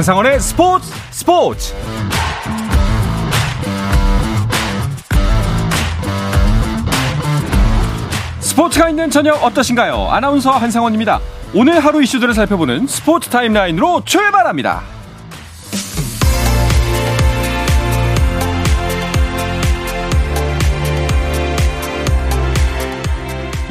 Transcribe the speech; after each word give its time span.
한상원의 0.00 0.40
스포츠 0.40 0.90
스포츠 1.10 1.74
스포츠가 8.40 8.88
있는 8.88 9.10
저녁 9.10 9.44
어떠신가요? 9.44 10.08
아나운서 10.10 10.52
한상원입니다. 10.52 11.20
오늘 11.54 11.84
하루 11.84 12.02
이슈들을 12.02 12.32
살펴보는 12.32 12.86
스포츠 12.86 13.28
timeline으로 13.28 14.02
출발합니다. 14.06 14.80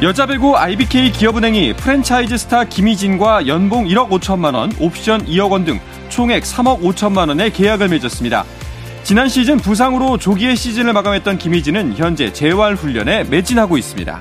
여자 0.02 0.26
배구 0.26 0.56
IBK 0.56 1.10
기업은행이 1.10 1.74
프랜차이즈 1.74 2.38
스타 2.38 2.64
김희진과 2.64 3.48
연봉 3.48 3.86
1억 3.86 4.08
5천만 4.10 4.54
원, 4.54 4.72
옵션 4.78 5.26
2억 5.26 5.50
원 5.50 5.64
등 5.64 5.80
총액 6.20 6.42
3억 6.42 6.82
5천만 6.82 7.28
원의 7.28 7.50
계약을 7.50 7.88
맺었습니다. 7.88 8.44
지난 9.04 9.30
시즌 9.30 9.56
부상으로 9.56 10.18
조기에 10.18 10.54
시즌을 10.54 10.92
마감했던 10.92 11.38
김희진은 11.38 11.94
현재 11.96 12.30
재활 12.30 12.74
훈련에 12.74 13.24
매진하고 13.24 13.78
있습니다. 13.78 14.20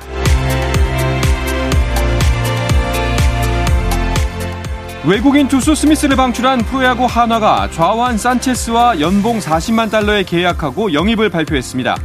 외국인 5.06 5.50
투수 5.50 5.76
스미스를 5.76 6.16
방출한 6.16 6.60
프로야구 6.60 7.06
한화가 7.06 7.70
좌완 7.72 8.18
산체스와 8.18 9.02
연봉 9.02 9.40
40만 9.40 9.92
달러에 9.92 10.24
계약하고 10.24 10.94
영입을 10.94 11.30
발표했습니다. 11.30 11.98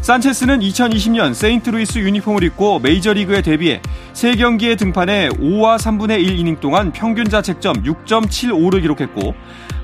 산체스는 0.00 0.60
2020년 0.60 1.34
세인트루이스 1.34 1.98
유니폼을 1.98 2.42
입고 2.44 2.78
메이저리그에 2.78 3.42
데뷔해 3.42 3.82
3경기에 4.14 4.78
등판해 4.78 5.28
5와 5.30 5.78
3분의 5.78 6.20
1 6.20 6.38
이닝 6.38 6.60
동안 6.60 6.92
평균 6.92 7.28
자책점 7.28 7.82
6.75를 7.82 8.80
기록했고 8.80 9.34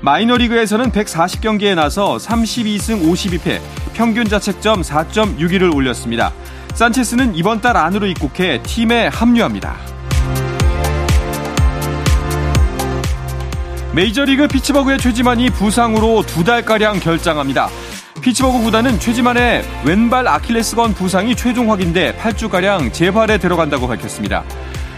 마이너리그에서는 0.01 0.91
140경기에 0.91 1.75
나서 1.75 2.17
32승 2.17 3.03
52패 3.09 3.59
평균 3.93 4.25
자책점 4.25 4.81
4.61을 4.81 5.73
올렸습니다. 5.73 6.33
산체스는 6.73 7.35
이번 7.35 7.61
달 7.61 7.77
안으로 7.77 8.05
입국해 8.07 8.61
팀에 8.63 9.07
합류합니다. 9.07 9.75
메이저리그 13.93 14.49
피츠버그의 14.49 14.97
최지만이 14.97 15.51
부상으로 15.51 16.23
두 16.23 16.43
달가량 16.43 16.99
결장합니다. 16.99 17.69
피츠버그 18.25 18.63
구단은 18.63 18.99
최지만의 18.99 19.63
왼발 19.85 20.27
아킬레스건 20.27 20.95
부상이 20.95 21.35
최종 21.35 21.69
확인돼 21.69 22.15
8주가량 22.15 22.91
재활에 22.91 23.37
들어간다고 23.37 23.87
밝혔습니다. 23.87 24.43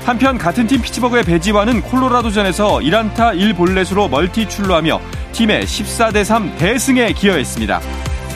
한편 0.06 0.38
같은 0.38 0.66
팀 0.66 0.82
피츠버그의 0.82 1.26
배지와는 1.26 1.82
콜로라도전에서 1.82 2.78
1안타 2.78 3.38
1볼넷으로 3.38 4.10
멀티 4.10 4.48
출루하며 4.48 5.02
팀의 5.34 5.66
14대 5.66 6.24
3 6.24 6.56
대승에 6.56 7.12
기여했습니다. 7.12 7.82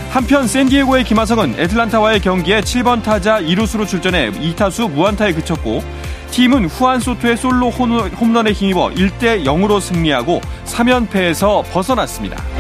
한편 0.09 0.45
샌디에고의 0.45 1.06
김하성은 1.06 1.56
애틀란타와의 1.58 2.19
경기에 2.19 2.59
7번 2.59 3.02
타자 3.02 3.39
2루수로 3.39 3.88
출전해 3.88 4.30
2타수 4.30 4.92
무안타에 4.92 5.31
그쳤고 5.31 5.81
팀은 6.31 6.66
후안 6.66 7.00
소토의 7.00 7.38
솔로 7.38 7.69
홈런에 7.69 8.52
힘입어 8.52 8.89
1대 8.89 9.45
0으로 9.45 9.80
승리하고 9.80 10.42
3연패에서 10.66 11.64
벗어났습니다. 11.72 12.50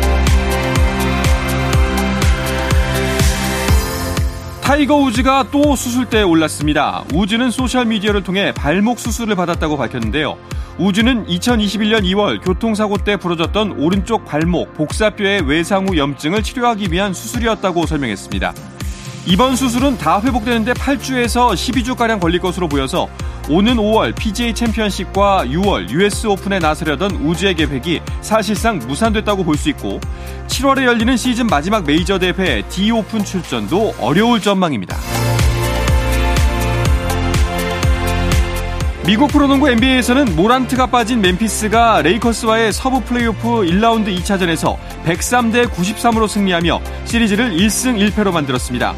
타이거 4.61 4.95
우즈가 4.95 5.47
또 5.51 5.75
수술대에 5.75 6.21
올랐습니다. 6.21 7.03
우즈는 7.13 7.51
소셜미디어를 7.51 8.23
통해 8.23 8.53
발목 8.53 8.99
수술을 8.99 9.35
받았다고 9.35 9.75
밝혔는데요. 9.75 10.37
우즈는 10.77 11.25
2021년 11.25 12.03
2월 12.03 12.41
교통사고 12.43 12.97
때 12.99 13.17
부러졌던 13.17 13.79
오른쪽 13.79 14.23
발목 14.23 14.73
복사뼈의 14.75 15.41
외상 15.41 15.87
후 15.87 15.97
염증을 15.97 16.43
치료하기 16.43 16.91
위한 16.91 17.13
수술이었다고 17.13 17.85
설명했습니다. 17.85 18.53
이번 19.25 19.55
수술은 19.55 19.97
다 19.97 20.19
회복되는데 20.21 20.73
8주에서 20.73 21.53
12주가량 21.53 22.19
걸릴 22.19 22.39
것으로 22.39 22.67
보여서 22.67 23.07
오는 23.49 23.75
5월 23.75 24.15
PGA 24.15 24.53
챔피언십과 24.53 25.45
6월 25.45 25.89
US 25.89 26.27
오픈에 26.27 26.59
나서려던 26.59 27.11
우즈의 27.11 27.55
계획이 27.55 28.01
사실상 28.21 28.79
무산됐다고 28.79 29.43
볼 29.43 29.55
수 29.57 29.69
있고 29.69 29.99
7월에 30.47 30.85
열리는 30.85 31.15
시즌 31.17 31.45
마지막 31.47 31.85
메이저 31.85 32.17
대회 32.17 32.63
디 32.69 32.89
오픈 32.91 33.23
출전도 33.23 33.95
어려울 33.99 34.41
전망입니다. 34.41 34.97
미국 39.03 39.31
프로농구 39.31 39.67
NBA에서는 39.67 40.35
모란트가 40.35 40.85
빠진 40.85 41.21
멤피스가 41.21 42.03
레이커스와의 42.03 42.71
서부 42.71 43.01
플레이오프 43.01 43.47
1라운드 43.47 44.15
2차전에서 44.19 44.77
103대 45.05 45.67
93으로 45.69 46.27
승리하며 46.27 46.79
시리즈를 47.05 47.51
1승 47.51 47.97
1패로 47.97 48.31
만들었습니다. 48.31 48.93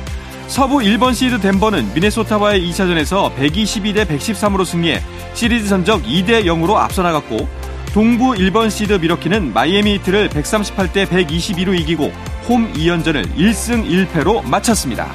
서부 0.48 0.80
1번 0.80 1.16
시드 1.16 1.40
덴버는 1.40 1.94
미네소타와의 1.94 2.70
2차전에서 2.70 3.34
122대 3.36 4.06
113으로 4.06 4.66
승리해 4.66 5.02
시리즈 5.34 5.70
전적 5.70 6.04
2대 6.04 6.44
0으로 6.44 6.76
앞서 6.76 7.02
나갔고 7.02 7.48
동부 7.94 8.34
1번 8.34 8.70
시드 8.70 8.94
미러키는 8.94 9.54
마이애미 9.54 9.94
히트를 9.94 10.28
138대 10.30 11.08
122로 11.08 11.80
이기고 11.80 12.12
홈 12.50 12.74
2연전을 12.74 13.36
1승 13.38 14.10
1패로 14.12 14.46
마쳤습니다. 14.46 15.08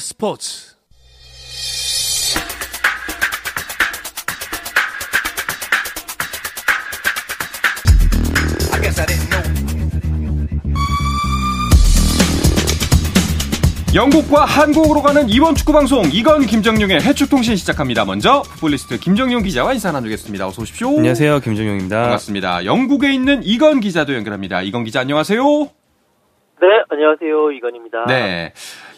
스포츠 0.00 0.74
영국과 13.94 14.44
한국으로 14.44 15.02
가는 15.02 15.28
이번 15.28 15.54
축구 15.54 15.72
방송 15.72 16.02
이건 16.12 16.42
김정용의 16.42 17.00
해축 17.00 17.30
통신 17.30 17.54
시작합니다. 17.54 18.04
먼저 18.04 18.42
풋볼리스트 18.42 18.98
김정용 18.98 19.44
기자와 19.44 19.72
인사 19.74 19.92
나누겠습니다. 19.92 20.48
어서 20.48 20.62
오십시오. 20.62 20.88
안녕하세요. 20.88 21.38
김정용입니다. 21.38 22.02
반갑습니다. 22.02 22.64
영국에 22.64 23.12
있는 23.12 23.42
이건 23.44 23.78
기자도 23.78 24.14
연결합니다. 24.14 24.62
이건 24.62 24.82
기자 24.82 25.00
안녕하세요. 25.00 25.44
네, 26.60 26.68
안녕하세요. 26.88 27.52
이건입니다. 27.52 28.06
네. 28.08 28.52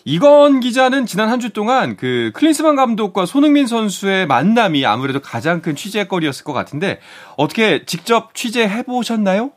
이건 0.09 0.61
기자는 0.61 1.05
지난 1.05 1.29
한 1.29 1.41
주 1.41 1.53
동안 1.53 1.97
그 1.97 2.31
클린스만 2.35 2.77
감독과 2.77 3.27
손흥민 3.27 3.67
선수의 3.67 4.29
만남이 4.29 4.87
아무래도 4.87 5.19
가장 5.21 5.61
큰 5.61 5.75
취재거리였을 5.75 6.45
것 6.45 6.53
같은데 6.53 7.01
어떻게 7.37 7.85
직접 7.85 8.33
취재해 8.33 8.85
보셨나요? 8.85 9.51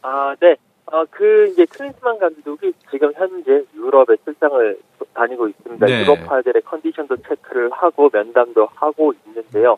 아, 0.00 0.34
네. 0.40 0.56
어, 0.86 1.04
그 1.10 1.48
이제 1.52 1.66
클린스만 1.66 2.18
감독이 2.18 2.72
지금 2.90 3.12
현재 3.14 3.62
유럽에 3.74 4.16
출장을 4.24 4.78
다니고 5.12 5.48
있습니다. 5.48 5.86
네. 5.86 6.00
유럽파들의 6.04 6.62
컨디션도 6.62 7.18
체크를 7.18 7.70
하고 7.70 8.08
면담도 8.10 8.66
하고 8.74 9.12
있는데요. 9.26 9.76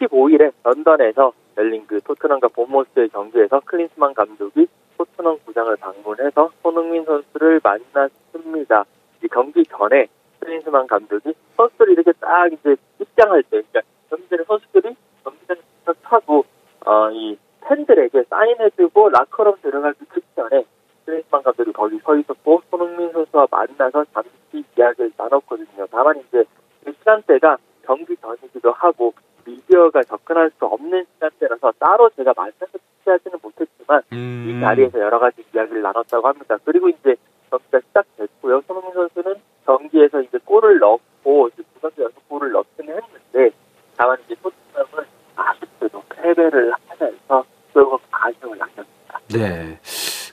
15일에 0.00 0.52
런던에서 0.62 1.32
열린 1.58 1.84
그 1.88 2.00
토트넘과 2.02 2.48
본모스의 2.48 3.08
경기에서 3.08 3.60
클린스만 3.64 4.14
감독이 4.14 4.68
토트넘 4.96 5.38
구장을 5.44 5.76
방문해서 5.76 6.50
손흥민 6.62 7.04
선수를 7.04 7.60
만났습니다. 7.64 8.84
이 9.22 9.28
경기 9.28 9.64
전에 9.64 10.06
클린스만 10.40 10.86
감독이 10.86 11.34
선수들이 11.56 11.92
이렇게 11.92 12.12
딱 12.20 12.52
이제 12.52 12.76
입장할 13.00 13.42
때, 13.44 13.62
그러니까 13.62 13.80
경기 14.10 14.28
전에 14.28 14.44
선수들이 14.44 14.96
경기장에 15.24 15.60
타고 16.02 16.44
어, 16.86 17.10
이 17.10 17.36
팬들에게 17.60 18.24
사인해주고 18.30 19.10
라커룸 19.10 19.56
들어가기 19.62 19.98
직전에 20.14 20.64
클린스만 21.04 21.42
감독이 21.42 21.72
거기 21.72 21.98
서 21.98 22.16
있었고 22.16 22.62
손흥민 22.70 23.12
선수와 23.12 23.46
만나서 23.50 24.04
잠시 24.14 24.64
이야기를 24.76 25.12
나눴거든요. 25.16 25.86
다만 25.90 26.18
이제 26.18 26.44
그 26.84 26.92
시간대가 26.92 27.56
경기 27.84 28.16
전이기도 28.16 28.72
하고 28.72 29.12
미디어가 29.44 30.02
접근할 30.02 30.50
수 30.58 30.66
없는 30.66 31.06
시간대라서 31.14 31.72
따로 31.78 32.10
제가 32.10 32.32
만나서 32.36 32.78
취재하지는 32.98 33.38
못했지만 33.42 34.02
음. 34.12 34.46
이 34.48 34.60
자리에서 34.60 34.98
여러 35.00 35.18
가지 35.18 35.42
이야기를 35.54 35.82
나눴다고 35.82 36.28
합니다. 36.28 36.58
그리고 36.64 36.88
이제 36.88 37.16
경기가 37.50 37.80
시작됐고요. 37.88 38.62
손흥민 38.66 38.92
선수는 38.94 39.34
경기에서 39.66 40.20
이제 40.22 40.38
골을 40.44 40.78
넣고 40.78 41.48
이제 41.48 41.62
두 41.74 41.80
선수 41.80 42.02
연속 42.02 42.28
골을 42.28 42.52
넣기는 42.52 42.94
했는데 42.94 43.56
다만 43.96 44.16
이제 44.26 44.34
토트넘은 44.42 45.04
아쉽게도 45.36 46.02
패배를 46.08 46.72
하면서 46.88 47.44
결국 47.72 48.00
아쉬움을 48.10 48.58
남겼습니다. 48.58 49.20
네. 49.34 49.78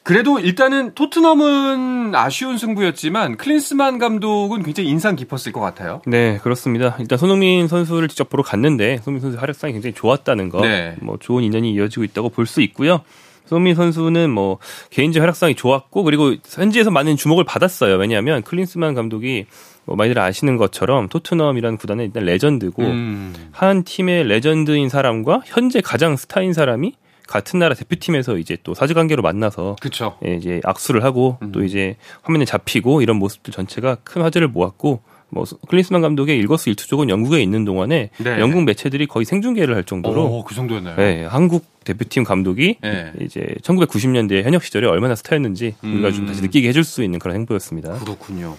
그래도 0.04 0.38
일단은 0.38 0.94
토트넘은 0.94 2.14
아쉬운 2.14 2.60
승부였지만 2.60 3.38
클린스만 3.38 3.98
감독은 3.98 4.62
굉장히 4.62 4.90
인상 4.90 5.16
깊었을 5.16 5.52
것 5.52 5.62
같아요. 5.62 6.04
네, 6.06 6.38
그렇습니다. 6.38 6.96
일단 7.00 7.18
손흥민 7.18 7.68
선수를 7.68 8.08
직접 8.08 8.30
보러 8.30 8.44
갔는데 8.44 8.98
손흥민 8.98 9.22
선수 9.22 9.40
활약상이 9.40 9.74
굉장히 9.74 9.96
좋았다는 9.96 10.50
거, 10.50 10.62
네. 10.62 10.96
뭐 11.02 11.18
좋은 11.18 11.44
인연이 11.44 11.72
이어지고 11.74 12.04
있다고 12.04 12.30
볼 12.30 12.46
수 12.46 12.62
있고요. 12.62 13.02
손흥민 13.46 13.76
선수는 13.76 14.30
뭐 14.30 14.60
개인적 14.90 15.22
활약상이 15.22 15.56
좋았고 15.56 16.04
그리고 16.04 16.36
현지에서 16.46 16.92
많은 16.92 17.16
주목을 17.16 17.44
받았어요. 17.44 17.96
왜냐하면 17.96 18.42
클린스만 18.44 18.94
감독이 18.94 19.46
뭐 19.86 19.96
많이들 19.96 20.20
아시는 20.20 20.58
것처럼 20.58 21.10
토트넘이라는 21.10 21.78
구단의 21.78 22.06
일단 22.06 22.26
레전드고 22.26 22.84
음. 22.84 23.34
한 23.52 23.84
팀의 23.84 24.28
레전드인 24.28 24.90
사람과 24.90 25.42
현재 25.46 25.82
가장 25.82 26.16
스타인 26.16 26.54
사람이 26.54 26.94
같은 27.28 27.60
나라 27.60 27.74
대표팀에서 27.74 28.38
이제 28.38 28.58
또 28.64 28.74
사제관계로 28.74 29.22
만나서 29.22 29.78
그쵸. 29.82 30.18
예, 30.26 30.36
이제 30.36 30.62
악수를 30.64 31.04
하고 31.04 31.38
음. 31.42 31.52
또 31.52 31.64
이제 31.64 31.98
화면에 32.22 32.46
잡히고 32.46 33.02
이런 33.02 33.18
모습들 33.18 33.52
전체가 33.52 33.98
큰 34.04 34.22
화제를 34.22 34.48
모았고 34.48 35.02
뭐 35.30 35.44
클린스만 35.68 36.02
감독의 36.02 36.38
일거수 36.38 36.70
일투족은 36.70 37.10
영국에 37.10 37.42
있는 37.42 37.66
동안에 37.66 38.10
네. 38.18 38.40
영국 38.40 38.64
매체들이 38.64 39.08
거의 39.08 39.26
생중계를 39.26 39.76
할 39.76 39.84
정도로 39.84 40.24
오, 40.24 40.44
그 40.44 40.56
정도였나요? 40.56 40.96
네, 40.96 41.26
한국 41.26 41.66
대표팀 41.84 42.24
감독이 42.24 42.78
네. 42.82 43.12
이제 43.20 43.56
1990년대 43.62 44.44
현역 44.44 44.64
시절에 44.64 44.88
얼마나 44.88 45.16
스타였는지 45.16 45.76
음. 45.84 45.94
우리가 45.94 46.12
좀 46.12 46.26
다시 46.26 46.42
느끼게 46.42 46.68
해줄 46.68 46.84
수 46.84 47.04
있는 47.04 47.20
그런 47.20 47.36
행보였습니다. 47.38 48.00
그렇군요. 48.00 48.56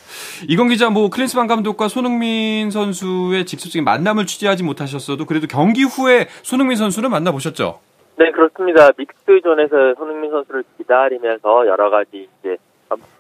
이건 0.48 0.68
기자 0.68 0.90
뭐 0.90 1.10
클린스만 1.10 1.46
감독과 1.46 1.88
손흥민 1.88 2.70
선수의 2.70 3.46
직접적인 3.46 3.84
만남을 3.84 4.26
취재하지 4.26 4.62
못하셨어도 4.62 5.24
그래도 5.26 5.46
경기 5.46 5.82
후에 5.82 6.26
손흥민 6.42 6.76
선수를 6.76 7.08
만나보셨죠? 7.08 7.80
네, 8.18 8.30
그렇습니다. 8.30 8.90
믹스존에서 8.96 9.94
손흥민 9.98 10.30
선수를 10.30 10.64
기다리면서 10.78 11.66
여러 11.66 11.90
가지 11.90 12.28
이제 12.40 12.56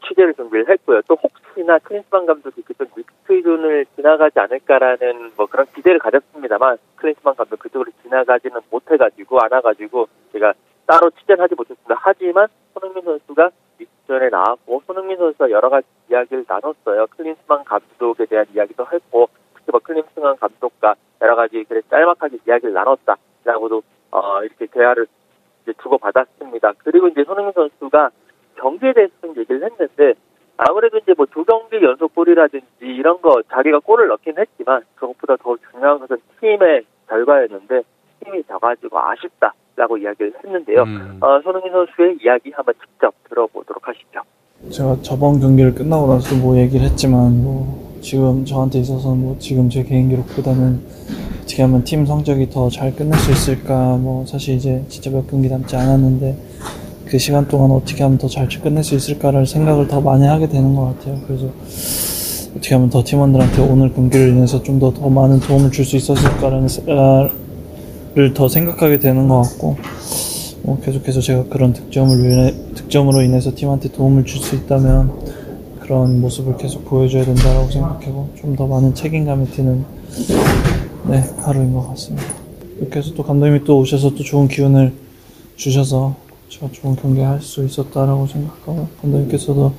취재를 0.06 0.34
준비를 0.34 0.68
했고요. 0.68 1.02
또 1.08 1.16
혹시나 1.16 1.78
클린스만 1.78 2.26
감독이 2.26 2.62
그쪽 2.62 2.88
믹스존을 2.96 3.86
지나가지 3.96 4.38
않을까라는 4.38 5.32
뭐 5.36 5.46
그런 5.46 5.66
기대를 5.74 5.98
가졌습니다만 5.98 6.78
클린스만 6.96 7.34
감독 7.34 7.58
그쪽으로 7.58 7.90
지나가지는 8.02 8.60
못해가지고 8.70 9.40
안아가지고 9.40 10.08
제가 10.32 10.54
따로 10.86 11.10
취재를 11.10 11.42
하지 11.42 11.54
못했습니다. 11.54 11.96
하지만 11.98 12.46
손흥민 12.74 13.04
선수가 13.04 13.50
믹스존에 13.78 14.28
나왔고 14.28 14.82
손흥민 14.86 15.16
선수가 15.16 15.50
여러 15.50 15.68
가지 15.68 15.86
이야기를 16.10 16.44
나눴어요. 16.46 17.06
클린스만 17.08 17.64
감독에 17.64 18.26
대한 18.26 18.46
이야기도 18.54 18.86
했고 18.92 19.28
특히 19.54 19.72
뭐 19.72 19.80
클린스만 19.80 20.36
감독과 20.36 20.94
여러 21.22 21.34
가지 21.34 21.64
그래 21.64 21.80
짤막하게 21.90 22.38
이야기를 22.46 22.72
나눴다라고도 22.72 23.82
어, 24.12 24.42
이렇게 24.42 24.66
대화를 24.66 25.06
이제 25.62 25.72
주고 25.82 25.98
받았습니다. 25.98 26.74
그리고 26.78 27.08
이제 27.08 27.24
손흥민 27.24 27.52
선수가 27.52 28.10
경기에 28.60 28.92
대해서 28.92 29.12
좀 29.20 29.30
얘기를 29.36 29.62
했는데 29.62 30.14
아무래도 30.56 30.98
이제 30.98 31.12
뭐 31.16 31.26
두 31.26 31.44
경기 31.44 31.84
연속 31.84 32.14
골이라든지 32.14 32.64
이런 32.80 33.20
거 33.20 33.42
자기가 33.50 33.80
골을 33.80 34.08
넣긴 34.08 34.34
했지만 34.38 34.82
그것보다 34.94 35.36
더 35.36 35.56
중요한 35.70 35.98
것은 35.98 36.16
팀의 36.40 36.84
결과였는데 37.08 37.82
팀이 38.24 38.42
져가지고 38.48 38.98
아쉽다라고 38.98 39.98
이야기를 39.98 40.32
했는데요. 40.42 40.82
음. 40.84 41.18
어, 41.20 41.40
손흥민 41.42 41.72
선수의 41.72 42.16
이야기 42.22 42.50
한번 42.52 42.74
직접 42.80 43.14
들어보도록 43.28 43.86
하시죠. 43.86 44.20
제가 44.70 44.96
저번 45.02 45.38
경기를 45.38 45.74
끝나고 45.74 46.06
나서 46.08 46.34
뭐 46.36 46.56
얘기를 46.56 46.86
했지만 46.86 47.42
뭐 47.44 47.98
지금 48.00 48.44
저한테 48.44 48.78
있어서는 48.78 49.20
뭐 49.22 49.36
지금 49.38 49.68
제 49.68 49.82
개인 49.82 50.08
기록보다는 50.08 50.80
어떻게 51.42 51.62
하면 51.62 51.84
팀 51.84 52.06
성적이 52.06 52.48
더 52.48 52.70
잘 52.70 52.94
끝낼 52.96 53.12
수 53.18 53.30
있을까 53.30 53.96
뭐 53.98 54.24
사실 54.24 54.54
이제 54.54 54.82
진짜 54.88 55.10
몇 55.10 55.26
경기 55.30 55.48
남지 55.48 55.76
않았는데 55.76 56.34
그 57.06 57.18
시간 57.18 57.46
동안 57.48 57.70
어떻게 57.70 58.02
하면 58.02 58.18
더 58.18 58.28
잘 58.28 58.48
끝낼 58.48 58.82
수 58.82 58.94
있을까를 58.94 59.46
생각을 59.46 59.86
더 59.88 60.00
많이 60.00 60.26
하게 60.26 60.48
되는 60.48 60.74
것 60.74 60.86
같아요. 60.98 61.18
그래서 61.26 61.46
어떻게 62.56 62.74
하면 62.74 62.90
더 62.90 63.04
팀원들한테 63.04 63.62
오늘 63.62 63.92
경기를 63.92 64.30
인해서 64.30 64.62
좀 64.62 64.78
더 64.80 64.92
더 64.92 65.08
많은 65.08 65.40
도움을 65.40 65.70
줄 65.70 65.84
수 65.84 65.96
있었을까라는 65.96 66.68
를더 68.14 68.48
생각하게 68.48 68.98
되는 68.98 69.28
것 69.28 69.42
같고 69.42 69.76
뭐 70.62 70.80
계속해서 70.80 71.20
제가 71.20 71.44
그런 71.44 71.72
득점을 71.74 72.24
위해, 72.24 72.54
득점으로 72.74 73.22
인해서 73.22 73.54
팀한테 73.54 73.92
도움을 73.92 74.24
줄 74.24 74.40
수 74.40 74.56
있다면 74.56 75.12
그런 75.80 76.20
모습을 76.20 76.56
계속 76.56 76.84
보여줘야 76.86 77.24
된다라고 77.24 77.70
생각하고 77.70 78.30
좀 78.40 78.56
더 78.56 78.66
많은 78.66 78.94
책임감이 78.94 79.50
드는 79.52 79.84
네, 81.08 81.22
하루인 81.38 81.72
것 81.74 81.86
같습니다. 81.90 82.24
이렇게 82.80 82.98
해서 82.98 83.12
또 83.14 83.22
감독님이 83.22 83.64
또 83.64 83.78
오셔서 83.78 84.10
또 84.14 84.24
좋은 84.24 84.48
기운을 84.48 84.92
주셔서 85.56 86.16
제가 86.48 86.68
좋은 86.72 86.96
경기 86.96 87.20
할 87.20 87.40
수 87.40 87.64
있었다라고 87.64 88.26
생각하고 88.26 88.88
감독님께서도 89.02 89.74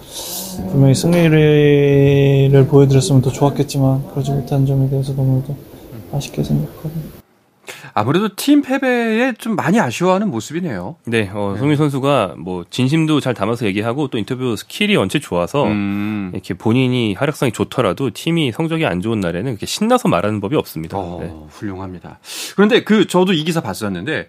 분명히 0.72 0.94
승리를 0.96 2.68
보여드렸으면 2.70 3.22
더 3.22 3.32
좋았겠지만 3.32 4.10
그러지 4.12 4.32
못한 4.32 4.66
점에 4.66 4.90
대해서 4.90 5.14
너무도 5.14 5.56
아쉽게 6.14 6.44
생각하고 6.44 7.18
아무래도 7.94 8.30
팀 8.36 8.62
패배에 8.62 9.34
좀 9.40 9.56
많이 9.56 9.80
아쉬워하는 9.80 10.30
모습이네요. 10.30 10.98
네, 11.06 11.30
어, 11.34 11.54
네. 11.54 11.60
손흥민 11.60 11.78
선수가 11.78 12.36
뭐 12.38 12.64
진심도 12.70 13.20
잘 13.20 13.34
담아서 13.34 13.66
얘기하고 13.66 14.08
또 14.08 14.20
인터뷰 14.20 14.56
스킬이 14.56 14.96
원체 14.96 15.20
좋아서 15.20 15.64
음. 15.64 16.30
이렇게 16.32 16.54
본인이 16.54 17.16
활약상이 17.16 17.52
좋더라도 17.54 18.12
팀이 18.14 18.52
성적이 18.52 18.86
안 18.86 19.02
좋은 19.02 19.20
날에는 19.20 19.50
이렇게 19.52 19.66
신나서 19.66 20.10
말하는 20.10 20.40
법이 20.42 20.56
없습니다. 20.56 20.98
어, 20.98 21.20
네. 21.22 21.34
훌륭합니다. 21.50 22.20
그런데 22.56 22.84
그 22.84 23.08
저도 23.08 23.34
이 23.34 23.44
기사 23.44 23.62
봤었는데 23.62 24.28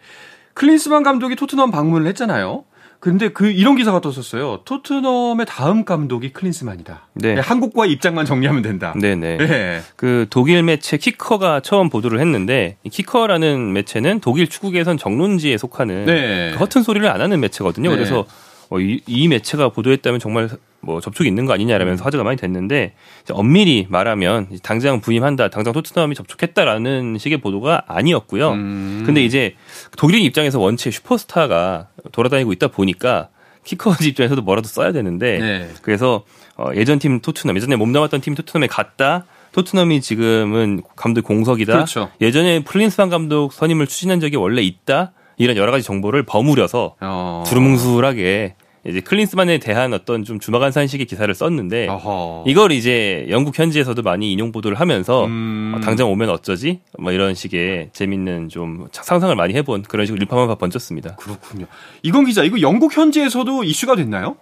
클린스만 0.59 1.05
감독이 1.05 1.37
토트넘 1.37 1.71
방문을 1.71 2.09
했잖아요. 2.09 2.65
근데 2.99 3.29
그 3.29 3.49
이런 3.49 3.77
기사가 3.77 4.01
떴었어요. 4.01 4.63
토트넘의 4.65 5.47
다음 5.47 5.85
감독이 5.85 6.33
클린스만이다. 6.33 7.11
네. 7.15 7.35
네 7.35 7.41
한국과 7.41 7.87
입장만 7.87 8.27
정리하면 8.27 8.63
된다. 8.63 8.93
네네. 9.01 9.37
네. 9.37 9.81
그 9.95 10.27
독일 10.31 10.65
매체 10.65 10.97
키커가 10.97 11.61
처음 11.61 11.91
보도를 11.91 12.19
했는데 12.19 12.77
이 12.83 12.89
키커라는 12.89 13.73
매체는 13.73 14.19
독일 14.19 14.49
축구계에선 14.49 14.99
정론지에 14.99 15.59
속하는 15.59 16.07
네. 16.07 16.51
그 16.53 16.59
허튼 16.59 16.83
소리를 16.83 17.09
안 17.09 17.21
하는 17.21 17.39
매체거든요. 17.39 17.91
네. 17.91 17.95
그래서 17.95 18.27
어, 18.69 18.81
이, 18.81 19.01
이 19.07 19.29
매체가 19.29 19.69
보도했다면 19.69 20.19
정말 20.19 20.51
뭐 20.81 21.01
접촉이 21.01 21.29
있는 21.29 21.45
거 21.45 21.53
아니냐라면서 21.53 22.03
음. 22.03 22.07
화제가 22.07 22.25
많이 22.25 22.37
됐는데 22.37 22.95
엄밀히 23.31 23.87
말하면 23.89 24.49
당장 24.63 25.01
부임한다, 25.01 25.49
당장 25.49 25.73
토트넘이 25.73 26.15
접촉했다라는 26.15 27.19
식의 27.19 27.39
보도가 27.39 27.83
아니었고요. 27.87 28.53
음. 28.53 29.03
근데 29.05 29.25
이제 29.25 29.55
독일인 29.97 30.25
입장에서 30.25 30.61
원체 30.61 30.91
슈퍼스타가 30.91 31.89
돌아다니고 32.13 32.53
있다 32.53 32.69
보니까 32.69 33.29
키커즈 33.65 34.05
입장에서도 34.05 34.41
뭐라도 34.43 34.69
써야 34.69 34.93
되는데 34.93 35.39
네. 35.39 35.69
그래서 35.83 36.25
어, 36.57 36.71
예전 36.75 36.99
팀 36.99 37.21
토트넘 37.21 37.57
예전에 37.57 37.77
몸담았던 37.77 38.21
팀 38.21 38.35
토트넘에 38.35 38.67
갔다 38.67 39.25
토트넘이 39.53 40.01
지금은 40.01 40.83
감독 40.97 41.23
공석이다. 41.23 41.73
그렇죠. 41.73 42.11
예전에 42.21 42.65
플린스만 42.65 43.11
감독 43.11 43.53
선임을 43.53 43.87
추진한 43.87 44.21
적이 44.21 44.37
원래 44.37 44.63
있다. 44.63 45.13
이런 45.37 45.57
여러 45.57 45.71
가지 45.71 45.85
정보를 45.85 46.25
버무려서 46.25 46.97
어. 47.01 47.45
두루뭉술하게 47.47 48.55
이제 48.85 49.01
클린스만에 49.01 49.59
대한 49.59 49.93
어떤 49.93 50.25
좀 50.25 50.39
주마간산식의 50.39 51.07
기사를 51.07 51.33
썼는데 51.33 51.89
어허. 51.89 52.45
이걸 52.47 52.73
이제 52.73 53.27
영국 53.29 53.59
현지에서도 53.59 54.01
많이 54.03 54.33
인용 54.33 54.53
보도를 54.53 54.79
하면서 54.79 55.25
음. 55.27 55.75
어, 55.77 55.81
당장 55.81 56.11
오면 56.11 56.31
어쩌지? 56.31 56.81
뭐 56.99 57.13
이런 57.13 57.35
식의 57.35 57.91
재밌는 57.93 58.49
좀 58.49 58.87
상상을 58.93 59.35
많이 59.35 59.55
해본 59.55 59.83
그런 59.83 60.07
식으로 60.07 60.21
일파만파 60.23 60.55
번졌습니다. 60.57 61.17
그렇군요. 61.17 61.67
이건 62.03 62.25
기자 62.25 62.43
이거 62.45 62.61
영국 62.61 62.97
현지에서도 62.97 63.65
이슈가 63.65 63.97
됐나요? 63.97 64.37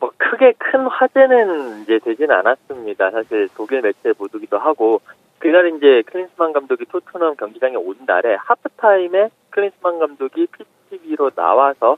뭐 0.00 0.10
크게 0.16 0.52
큰 0.58 0.86
화제는 0.86 1.82
이제 1.82 1.98
되지는 2.04 2.30
않았습니다. 2.30 3.10
사실 3.10 3.48
독일 3.56 3.80
매체 3.80 4.12
보도기도 4.12 4.58
하고 4.58 5.00
그날 5.38 5.68
이제 5.76 6.02
클린스만 6.10 6.52
감독이 6.52 6.84
토트넘 6.86 7.36
경기장에 7.36 7.76
온 7.76 7.96
날에 8.06 8.36
하프타임에 8.40 9.28
클린스만 9.50 9.98
감독이 9.98 10.46
PTV로 10.90 11.30
나와서 11.30 11.96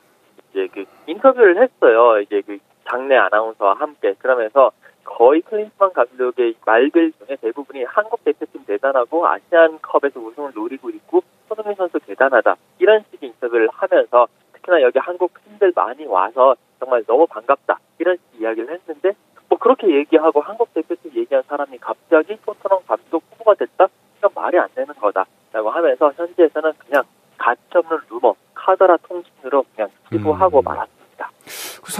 이제 0.51 0.69
그 0.73 0.85
인터뷰를 1.07 1.63
했어요. 1.63 2.21
이제 2.21 2.43
그 2.43 2.59
장내 2.89 3.17
아나운서와 3.17 3.75
함께. 3.75 4.15
그러면서 4.19 4.73
거의 5.05 5.41
클린스만 5.43 5.93
감독의 5.93 6.55
말들 6.65 7.13
중에 7.13 7.37
대부분이 7.41 7.85
한국 7.85 8.23
대표팀 8.25 8.65
대단하고 8.67 9.27
아시안컵에서 9.27 10.21
우승을 10.21 10.53
노리고 10.55 10.91
있고 10.91 11.23
손흥민 11.49 11.75
선수 11.77 11.99
대단하다. 12.01 12.57
이런 12.79 13.05
식의 13.11 13.31
인터뷰를 13.31 13.69
하면서 13.73 14.27
특히나 14.53 14.83
여기 14.83 14.99
한국 14.99 15.33
팬들 15.35 15.73
많이 15.75 16.07
와서 16.07 16.55
정말 16.79 17.05
너무 17.05 17.27
반갑다. 17.27 17.79
이런 17.99 18.19
이야기를 18.39 18.71
했는데 18.71 19.13
뭐 19.49 19.59
그렇게 19.59 19.89
얘기하고 19.89 20.41
한국 20.41 20.73
대표팀 20.75 21.13
얘기한 21.15 21.43
사람이 21.49 21.79
갑자기 21.79 22.37
토트넘 22.45 22.81
감독 22.87 23.23
후보가 23.33 23.55
됐다? 23.55 23.89
이건 24.19 24.31
말이 24.35 24.59
안 24.59 24.69
되는 24.75 24.95
거다라고 24.95 25.71
하면서 25.71 26.13
현지에서는 26.17 26.73
그냥 26.79 27.03
가짜없는 27.39 27.99
루머 28.11 28.35
카더라 28.65 28.97
통신으로 29.09 29.65
그냥 29.75 29.91
기부하고 30.11 30.61
음. 30.61 30.65
말았습니다. 30.65 31.31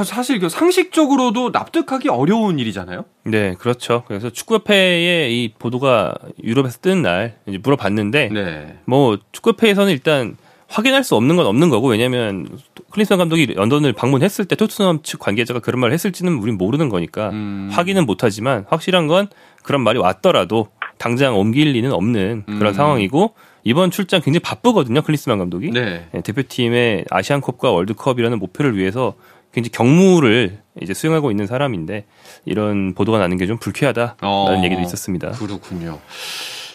사실 0.05 0.39
그 0.39 0.49
상식적으로도 0.49 1.51
납득하기 1.51 2.09
어려운 2.09 2.59
일이잖아요. 2.59 3.05
네, 3.25 3.55
그렇죠. 3.55 4.05
그래서 4.07 4.31
축구협회의 4.31 5.33
이 5.33 5.53
보도가 5.59 6.15
유럽에서 6.43 6.79
뜬날 6.79 7.37
이제 7.47 7.59
물어봤는데, 7.59 8.29
네. 8.29 8.79
뭐 8.85 9.19
축구협회에서는 9.33 9.93
일단 9.93 10.37
확인할 10.69 11.03
수 11.03 11.17
없는 11.17 11.37
건 11.37 11.47
없는 11.47 11.69
거고 11.69 11.89
왜냐하면 11.89 12.49
클린스만 12.91 13.19
감독이 13.19 13.47
런던을 13.47 13.93
방문했을 13.93 14.45
때 14.45 14.55
토트넘 14.55 15.03
측 15.03 15.19
관계자가 15.19 15.59
그런 15.59 15.81
말을 15.81 15.93
했을지는 15.93 16.35
우린 16.35 16.57
모르는 16.57 16.89
거니까 16.89 17.31
음. 17.31 17.69
확인은 17.73 18.07
못하지만 18.07 18.65
확실한 18.69 19.09
건 19.09 19.29
그런 19.65 19.83
말이 19.83 19.99
왔더라도 19.99 20.69
당장 20.97 21.37
옮길 21.37 21.73
리는 21.73 21.93
없는 21.93 22.45
그런 22.47 22.67
음. 22.67 22.73
상황이고 22.73 23.35
이번 23.65 23.91
출장 23.91 24.21
굉장히 24.21 24.41
바쁘거든요 24.41 25.03
클린스만 25.03 25.39
감독이 25.39 25.71
네. 25.71 26.07
네, 26.13 26.21
대표팀의 26.23 27.05
아시안컵과 27.11 27.71
월드컵이라는 27.71 28.39
목표를 28.39 28.77
위해서 28.77 29.15
굉장히 29.53 29.71
경무를 29.73 30.59
이제 30.81 30.95
수행하고 30.95 31.31
있는 31.31 31.47
사람인데 31.47 32.05
이런 32.45 32.95
보도가 32.95 33.19
나는 33.19 33.37
게 33.37 33.47
좀 33.47 33.59
불쾌하다라는 33.59 34.17
어, 34.23 34.61
얘기도 34.65 34.81
있었습니다. 34.81 35.33
그렇군요. 35.33 35.99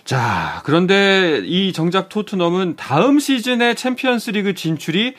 자, 0.03 0.61
그런데 0.65 1.41
이 1.45 1.73
정작 1.73 2.09
토트넘은 2.09 2.75
다음 2.75 3.19
시즌의 3.19 3.75
챔피언스리그 3.75 4.53
진출이 4.53 5.15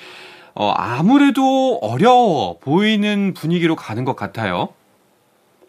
어, 0.54 0.70
아무래도 0.76 1.78
어려워 1.82 2.58
보이는 2.60 3.34
분위기로 3.34 3.74
가는 3.74 4.04
것 4.04 4.14
같아요. 4.16 4.68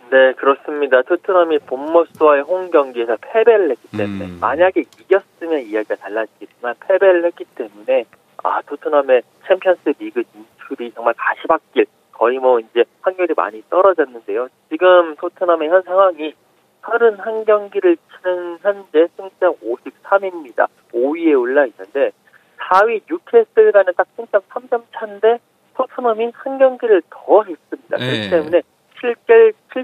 네, 0.09 0.33
그렇습니다. 0.33 1.01
토트넘이 1.01 1.59
본머스와의 1.59 2.43
홈 2.43 2.71
경기에서 2.71 3.17
패배를 3.21 3.71
했기 3.71 3.97
때문에 3.97 4.25
음. 4.25 4.37
만약에 4.39 4.81
이겼으면 4.81 5.61
이야기가 5.63 5.95
달라지겠지만 5.95 6.75
패배를 6.79 7.25
했기 7.25 7.43
때문에 7.43 8.05
아 8.43 8.61
토트넘의 8.61 9.21
챔피언스 9.47 9.93
리그 9.99 10.23
진출이 10.23 10.91
정말 10.93 11.13
가시밭길 11.17 11.85
거의 12.13 12.39
뭐 12.39 12.59
이제 12.59 12.85
확률이 13.01 13.33
많이 13.35 13.61
떨어졌는데요. 13.69 14.47
지금 14.69 15.15
토트넘의 15.17 15.69
현 15.69 15.81
상황이 15.83 16.33
31경기를 16.81 17.97
치는 17.97 18.57
현재 18.61 19.07
승점 19.17 19.55
53입니다. 19.55 20.67
5위에 20.93 21.37
올라 21.37 21.65
있는데 21.65 22.11
4위 22.59 23.01
뉴캐슬과는 23.09 23.93
딱 23.97 24.07
승점 24.15 24.41
3점 24.49 24.83
차인데 24.93 25.39
토트넘이 25.75 26.31
한 26.33 26.57
경기를 26.57 27.01
더 27.09 27.43
했습니다. 27.43 27.97
네. 27.97 28.05
그렇기 28.05 28.29
때문에 28.29 28.61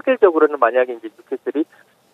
실질 0.04 0.18
실질적으로는 0.18 0.58
만약에 0.58 0.92
이제 0.94 1.08
뉴캐슬이 1.16 1.64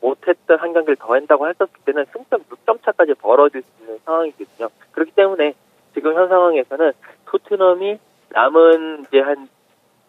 못했던 0.01 0.59
한 0.59 0.73
경기를 0.73 0.97
더 0.97 1.15
한다고 1.15 1.49
했었을 1.49 1.73
때는 1.85 2.07
승점 2.13 2.43
6점 2.45 2.83
차까지 2.83 3.15
벌어질 3.15 3.63
수 3.63 3.83
있는 3.83 3.99
상황이거든요. 4.05 4.69
그렇기 4.93 5.13
때문에 5.13 5.55
지금 5.95 6.15
현 6.15 6.29
상황에서는 6.29 6.93
토트넘이 7.27 7.99
남은 8.31 9.05
이제 9.09 9.21
한 9.21 9.49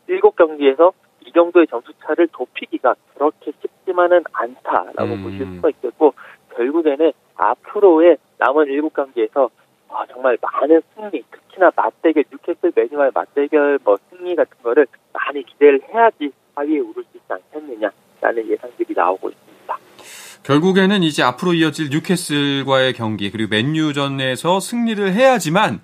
7경기에서 0.08 0.94
이 1.26 1.32
정도의 1.32 1.68
점수 1.68 1.94
차를 2.04 2.28
좁히기가 2.30 2.96
그렇게 3.14 3.52
쉽지만은 3.62 4.24
않다라고 4.32 5.14
음. 5.14 5.24
보실 5.24 5.46
수가 5.56 5.70
있겠고 5.70 6.14
결국에는 6.56 7.12
앞으로의 7.36 8.18
남은 8.38 8.66
7경기에서 8.66 9.50
아, 9.90 10.06
정말 10.08 10.38
많은 10.42 10.82
승리, 10.96 11.22
특히나 11.32 11.72
맞대결, 11.76 12.24
뉴캐슬 12.32 12.72
매뉴얼 12.76 13.12
맞대결 13.14 13.80
뭐 13.84 13.98
승리 14.10 14.36
같은 14.36 14.58
거를 14.64 14.88
많이 15.12 15.44
기대를 15.44 15.82
해야지 15.90 16.32
하위에 16.56 16.80
오를 16.80 16.94
수 16.94 17.00
있지 17.01 17.01
않겠느냐라는 18.22 18.50
예상들이 18.50 18.94
나오고 18.96 19.30
있습니다. 19.30 19.78
결국에는 20.44 21.04
이제 21.04 21.24
앞으로 21.24 21.54
이어질 21.54 21.90
뉴캐슬과의 21.90 22.94
경기 22.94 23.30
그리고 23.32 23.50
맨유전에서 23.50 24.60
승리를 24.60 25.14
해야지만 25.14 25.82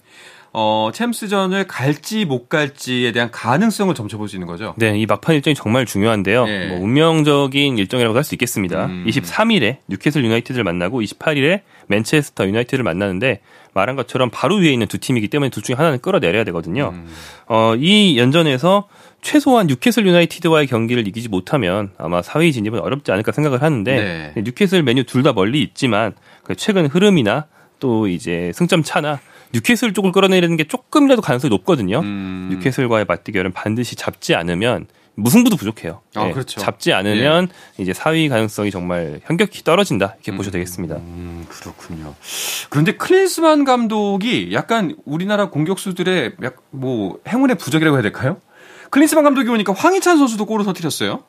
어, 0.59 0.89
챔스전을 0.91 1.67
갈지 1.67 2.25
못 2.25 2.49
갈지에 2.49 3.11
대한 3.11 3.29
가능성을 3.29 3.93
점쳐볼 3.93 4.27
수 4.27 4.35
있는 4.37 4.47
거죠. 4.47 4.73
네, 4.77 4.97
이 4.97 5.05
막판 5.05 5.35
일정이 5.35 5.53
정말 5.53 5.85
중요한데요. 5.85 6.45
네. 6.45 6.67
뭐 6.69 6.79
운명적인 6.79 7.77
일정이라고 7.77 8.17
할 8.17 8.23
수 8.23 8.33
있겠습니다. 8.33 8.87
음. 8.87 9.05
23일에 9.07 9.77
뉴캐슬 9.87 10.25
유나이티드를 10.25 10.63
만나고 10.63 11.01
28일에 11.01 11.61
맨체스터 11.85 12.47
유나이티드를 12.47 12.83
만나는데 12.83 13.41
말한 13.75 13.95
것처럼 13.95 14.31
바로 14.31 14.55
위에 14.55 14.71
있는 14.73 14.87
두 14.87 14.97
팀이기 14.97 15.27
때문에 15.27 15.49
둘 15.49 15.61
중에 15.61 15.75
하나는 15.75 15.99
끌어내려야 15.99 16.43
되거든요. 16.45 16.89
음. 16.95 17.07
어, 17.47 17.75
이 17.77 18.17
연전에서 18.17 18.87
최소한 19.21 19.67
뉴캐슬 19.67 20.07
유나이티드와의 20.07 20.65
경기를 20.65 21.07
이기지 21.07 21.29
못하면 21.29 21.91
아마 21.99 22.21
4위 22.21 22.51
진입은 22.51 22.79
어렵지 22.79 23.11
않을까 23.11 23.31
생각을 23.31 23.61
하는데 23.61 24.31
네. 24.35 24.41
뉴캐슬 24.41 24.81
맨유 24.81 25.03
둘 25.03 25.21
다 25.21 25.33
멀리 25.33 25.61
있지만 25.61 26.13
그 26.43 26.55
최근 26.55 26.87
흐름이나 26.87 27.45
또 27.79 28.07
이제 28.07 28.51
승점 28.55 28.81
차나 28.81 29.19
뉴캐슬 29.53 29.93
쪽을 29.93 30.11
끌어내리는 30.11 30.55
게 30.57 30.65
조금이라도 30.65 31.21
가능성이 31.21 31.49
높거든요. 31.49 31.99
음. 31.99 32.49
뉴캐슬과의 32.51 33.05
맞대결은 33.07 33.53
반드시 33.53 33.95
잡지 33.95 34.35
않으면 34.35 34.87
무승부도 35.15 35.57
부족해요. 35.57 36.01
아, 36.13 36.25
네, 36.25 36.31
그렇죠. 36.31 36.61
잡지 36.61 36.93
않으면 36.93 37.49
예. 37.79 37.83
이제 37.83 37.91
4위 37.91 38.29
가능성이 38.29 38.69
정말 38.69 39.19
현격히 39.23 39.63
떨어진다 39.63 40.13
이렇게 40.15 40.31
음, 40.31 40.37
보셔도 40.37 40.53
되겠습니다. 40.53 40.95
음, 40.97 41.45
그렇군요. 41.49 42.13
그런데 42.69 42.95
클린스만 42.95 43.63
감독이 43.63 44.51
약간 44.53 44.95
우리나라 45.05 45.49
공격수들의 45.49 46.35
뭐 46.69 47.19
행운의 47.27 47.57
부적이라고 47.57 47.97
해야 47.97 48.03
될까요? 48.03 48.37
클린스만 48.91 49.23
감독이 49.23 49.49
오니까 49.49 49.73
황희찬 49.73 50.17
선수도 50.17 50.45
골을 50.45 50.65
터뜨렸어요. 50.65 51.23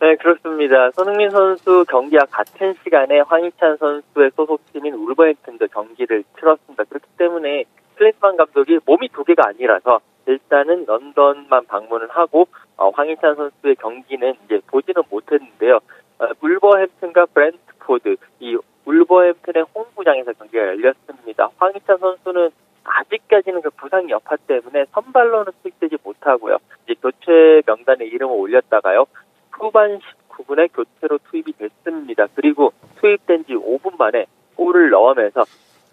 네, 0.00 0.14
그렇습니다. 0.14 0.92
손흥민 0.92 1.28
선수 1.30 1.84
경기와 1.88 2.24
같은 2.30 2.72
시간에 2.84 3.18
황희찬 3.18 3.78
선수의 3.78 4.30
소속팀인 4.36 4.94
울버햄튼도 4.94 5.66
경기를 5.68 6.22
치렀습니다. 6.38 6.84
그렇기 6.84 7.06
때문에 7.16 7.64
클린스만 7.96 8.36
감독이 8.36 8.78
몸이 8.86 9.08
두 9.08 9.24
개가 9.24 9.48
아니라서 9.48 10.00
일단은 10.26 10.84
런던만 10.86 11.66
방문을 11.66 12.10
하고 12.10 12.46
어, 12.76 12.90
황희찬 12.90 13.34
선수의 13.34 13.74
경기는 13.74 14.34
이제 14.44 14.60
보지는 14.68 15.02
못했는데요. 15.10 15.80
어, 16.20 16.28
울버햄튼과 16.42 17.26
브렌트포드 17.34 18.16
이 18.38 18.56
울버햄튼의 18.84 19.64
홈구장에서 19.74 20.32
경기가 20.34 20.62
열렸습니다. 20.62 21.50
황희찬 21.56 21.98
선수는 21.98 22.50
아직까지는 22.84 23.62
그 23.62 23.70
부상 23.70 24.08
여파 24.10 24.36
때문에 24.36 24.86
선발로는 24.92 25.52
투입되지 25.62 25.98
못하고요. 26.04 26.58
이제 26.84 26.94
교체 27.02 27.62
명단에 27.66 28.04
이름을 28.06 28.34
올렸다가요. 28.34 29.06
후반 29.58 29.98
19분에 29.98 30.70
교체로 30.72 31.18
투입이 31.30 31.52
됐습니다. 31.52 32.26
그리고 32.34 32.72
투입된 33.00 33.44
지 33.44 33.54
5분 33.54 33.98
만에 33.98 34.26
골을 34.56 34.90
넣으면서 34.90 35.44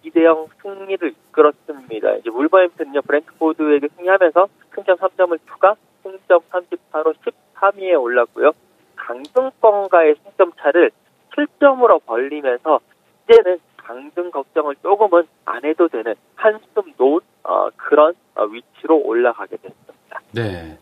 2대0 0.06 0.48
승리를 0.62 1.14
이끌었습니다. 1.30 2.16
이제 2.18 2.30
울버햄튼은요, 2.30 3.02
브랜트포드에게 3.02 3.88
승리하면서 3.96 4.48
승점 4.74 4.98
3점을 4.98 5.40
추가, 5.48 5.76
승점 6.04 6.42
38로 6.52 7.16
13위에 7.56 8.00
올랐고요. 8.00 8.52
강등권과의 8.96 10.16
승점 10.24 10.52
차를 10.60 10.92
7점으로 11.36 12.04
벌리면서 12.06 12.80
이제는 13.24 13.60
강등 13.78 14.32
걱정을 14.32 14.76
조금은 14.82 15.24
안 15.46 15.64
해도 15.64 15.88
되는 15.88 16.16
한숨 16.36 16.94
놓은 16.98 17.20
어, 17.44 17.70
그런 17.76 18.14
어, 18.36 18.44
위치로 18.46 18.98
올라가게 18.98 19.58
됐습니다. 19.58 20.22
네. 20.32 20.78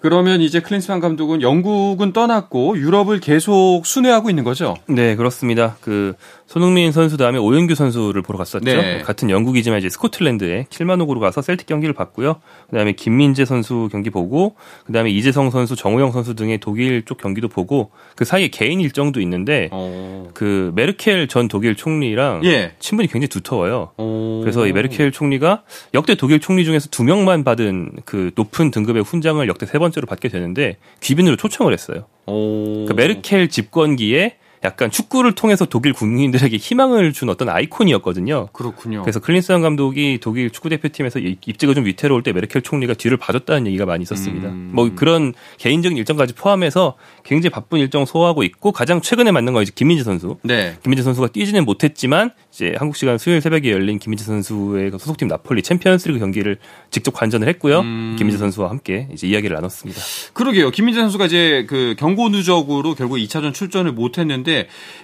그러면 0.00 0.40
이제 0.40 0.60
클린스만 0.60 1.00
감독은 1.00 1.42
영국은 1.42 2.12
떠났고 2.12 2.78
유럽을 2.78 3.20
계속 3.20 3.82
순회하고 3.84 4.30
있는 4.30 4.44
거죠? 4.44 4.76
네, 4.86 5.16
그렇습니다. 5.16 5.76
그 5.80 6.14
손흥민 6.46 6.92
선수 6.92 7.16
다음에 7.16 7.38
오영규 7.38 7.74
선수를 7.74 8.22
보러 8.22 8.38
갔었죠. 8.38 8.64
네. 8.64 9.02
같은 9.02 9.28
영국이지만 9.28 9.80
이제 9.80 9.90
스코틀랜드에 9.90 10.66
킬마노그로 10.70 11.20
가서 11.20 11.42
셀틱 11.42 11.66
경기를 11.66 11.94
봤고요. 11.94 12.36
그다음에 12.70 12.92
김민재 12.92 13.44
선수 13.44 13.88
경기 13.92 14.08
보고 14.08 14.54
그다음에 14.86 15.10
이재성 15.10 15.50
선수, 15.50 15.76
정우영 15.76 16.12
선수 16.12 16.34
등의 16.34 16.58
독일 16.58 17.04
쪽 17.04 17.18
경기도 17.18 17.48
보고 17.48 17.90
그 18.16 18.24
사이에 18.24 18.48
개인 18.48 18.80
일정도 18.80 19.20
있는데 19.20 19.68
오. 19.72 20.30
그 20.32 20.72
메르켈 20.74 21.28
전 21.28 21.48
독일 21.48 21.74
총리랑 21.74 22.44
예. 22.44 22.72
친분이 22.78 23.08
굉장히 23.08 23.28
두터워요. 23.28 23.90
오. 23.98 24.40
그래서 24.40 24.66
이 24.66 24.72
메르켈 24.72 25.12
총리가 25.12 25.64
역대 25.92 26.14
독일 26.14 26.40
총리 26.40 26.64
중에서 26.64 26.88
두 26.90 27.04
명만 27.04 27.44
받은 27.44 27.90
그 28.06 28.30
높은 28.36 28.70
등급의 28.70 29.02
훈장을 29.02 29.46
역대 29.48 29.66
세번 29.66 29.87
째로 29.90 30.06
받게 30.06 30.28
되는데 30.28 30.76
귀빈으로 31.00 31.36
초청을 31.36 31.72
했어요. 31.72 32.06
그러니까 32.26 32.94
메르켈 32.94 33.48
집권기에 33.48 34.36
약간 34.64 34.90
축구를 34.90 35.32
통해서 35.32 35.64
독일 35.64 35.92
국민들에게 35.92 36.56
희망을 36.56 37.12
준 37.12 37.28
어떤 37.28 37.48
아이콘이었거든요. 37.48 38.48
그렇군요. 38.52 39.02
그래서 39.02 39.20
클린스한 39.20 39.62
감독이 39.62 40.18
독일 40.20 40.50
축구 40.50 40.68
대표팀에서 40.68 41.18
입지가 41.18 41.74
좀 41.74 41.84
위태로울 41.84 42.22
때 42.22 42.32
메르켈 42.32 42.62
총리가 42.62 42.94
뒤를 42.94 43.16
봐줬다는 43.16 43.66
얘기가 43.68 43.86
많이 43.86 44.02
있었습니다. 44.02 44.48
음. 44.48 44.70
뭐 44.72 44.90
그런 44.94 45.34
개인적인 45.58 45.96
일정까지 45.98 46.34
포함해서 46.34 46.96
굉장히 47.24 47.50
바쁜 47.50 47.78
일정 47.78 48.04
소화하고 48.04 48.42
있고 48.42 48.72
가장 48.72 49.00
최근에 49.00 49.30
만난 49.30 49.54
거 49.54 49.62
이제 49.62 49.72
김민재 49.74 50.04
선수. 50.04 50.36
네. 50.42 50.76
김민재 50.82 51.02
선수가 51.02 51.28
뛰지는 51.28 51.64
못했지만 51.64 52.30
이제 52.52 52.74
한국 52.78 52.96
시간 52.96 53.18
수요일 53.18 53.40
새벽에 53.40 53.70
열린 53.70 53.98
김민재 53.98 54.24
선수의 54.24 54.90
그 54.90 54.98
소속팀 54.98 55.28
나폴리 55.28 55.62
챔피언스리그 55.62 56.18
경기를 56.18 56.58
직접 56.90 57.12
관전을 57.12 57.46
했고요. 57.48 57.80
음. 57.80 58.16
김민재 58.18 58.38
선수와 58.38 58.70
함께 58.70 59.08
이제 59.12 59.26
이야기를 59.26 59.54
나눴습니다. 59.54 60.00
그러게요. 60.32 60.70
김민재 60.70 61.00
선수가 61.00 61.26
이제 61.26 61.66
그 61.68 61.94
경고 61.98 62.28
누적으로 62.28 62.94
결국 62.94 63.16
2차전 63.16 63.54
출전을 63.54 63.92
못했는데 63.92 64.57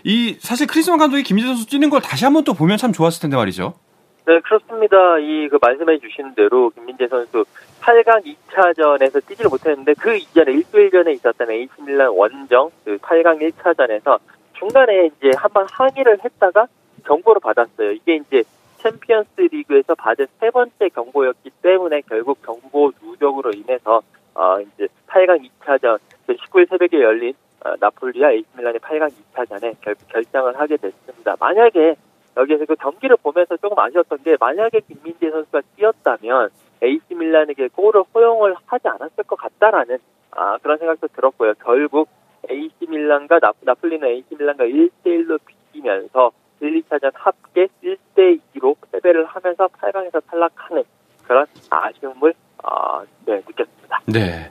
이 0.04 0.36
사실 0.40 0.66
크리스만 0.66 0.98
감독이 0.98 1.22
김민재 1.22 1.48
선수 1.48 1.66
뛰는 1.66 1.90
걸 1.90 2.00
다시 2.00 2.24
한번 2.24 2.44
또 2.44 2.54
보면 2.54 2.76
참 2.78 2.92
좋았을 2.92 3.20
텐데 3.22 3.36
말이죠. 3.36 3.74
네, 4.26 4.40
그렇습니다. 4.40 4.96
이 5.18 5.48
그 5.50 5.58
말씀해 5.60 5.98
주신 5.98 6.34
대로 6.34 6.70
김민재 6.70 7.06
선수 7.08 7.44
8강 7.82 8.24
2차전에서 8.24 9.26
뛰지를 9.26 9.50
못했는데 9.50 9.92
그 10.00 10.16
이전에 10.16 10.52
일주일 10.52 10.90
전에 10.90 11.12
있었던 11.12 11.50
에이스밀란 11.50 12.08
원정 12.08 12.70
그 12.84 12.96
8강 12.98 13.40
1차전에서 13.52 14.18
중간에 14.58 15.06
이제 15.08 15.30
한번 15.36 15.66
항의를 15.70 16.18
했다가 16.24 16.66
경고를 17.06 17.40
받았어요. 17.40 17.92
이게 17.92 18.16
이제 18.16 18.42
챔피언스 18.78 19.28
리그에서 19.52 19.94
받은 19.94 20.26
세 20.40 20.50
번째 20.50 20.88
경고였기 20.88 21.50
때문에 21.62 22.00
결국 22.08 22.40
경고 22.42 22.90
부상으로 22.92 23.50
인해서 23.54 24.00
어 24.34 24.58
이제 24.60 24.88
8강 25.08 25.46
2차전 25.60 25.98
19일 26.28 26.68
새벽에 26.70 27.00
열린 27.00 27.34
어, 27.53 27.53
나폴리와 27.80 28.32
에이스밀란의 28.32 28.80
8강 28.80 29.10
2차전에 29.10 29.76
결, 29.80 29.94
결장을 30.08 30.58
하게 30.58 30.76
됐습니다. 30.76 31.36
만약에 31.38 31.96
여기에서 32.36 32.64
그 32.66 32.74
경기를 32.74 33.16
보면서 33.22 33.56
조금 33.56 33.78
아쉬웠던 33.78 34.18
게 34.24 34.36
만약에 34.38 34.80
김민재 34.80 35.30
선수가 35.30 35.62
뛰었다면 35.76 36.50
AC 36.82 37.14
밀란에게 37.14 37.68
골을 37.68 38.02
허용을 38.14 38.56
하지 38.66 38.88
않았을 38.88 39.24
것 39.24 39.36
같다라는 39.36 39.98
아, 40.32 40.58
그런 40.58 40.78
생각도 40.78 41.08
들었고요. 41.08 41.54
결국 41.64 42.08
AC 42.48 42.84
밀란과 42.88 43.38
나, 43.38 43.52
나폴리는 43.60 44.06
AC 44.06 44.34
밀란과 44.38 44.64
1대1로 44.64 45.38
비기면서 45.46 46.32
1, 46.60 46.82
2차전 46.82 47.12
합계 47.14 47.68
1대2로 47.82 48.76
패배를 48.90 49.24
하면서 49.24 49.68
8강에서 49.68 50.22
탈락하는 50.26 50.82
그런 51.26 51.46
아쉬움을 51.70 52.34
어, 52.64 53.02
네, 53.26 53.36
느꼈습니다. 53.46 54.00
네. 54.06 54.50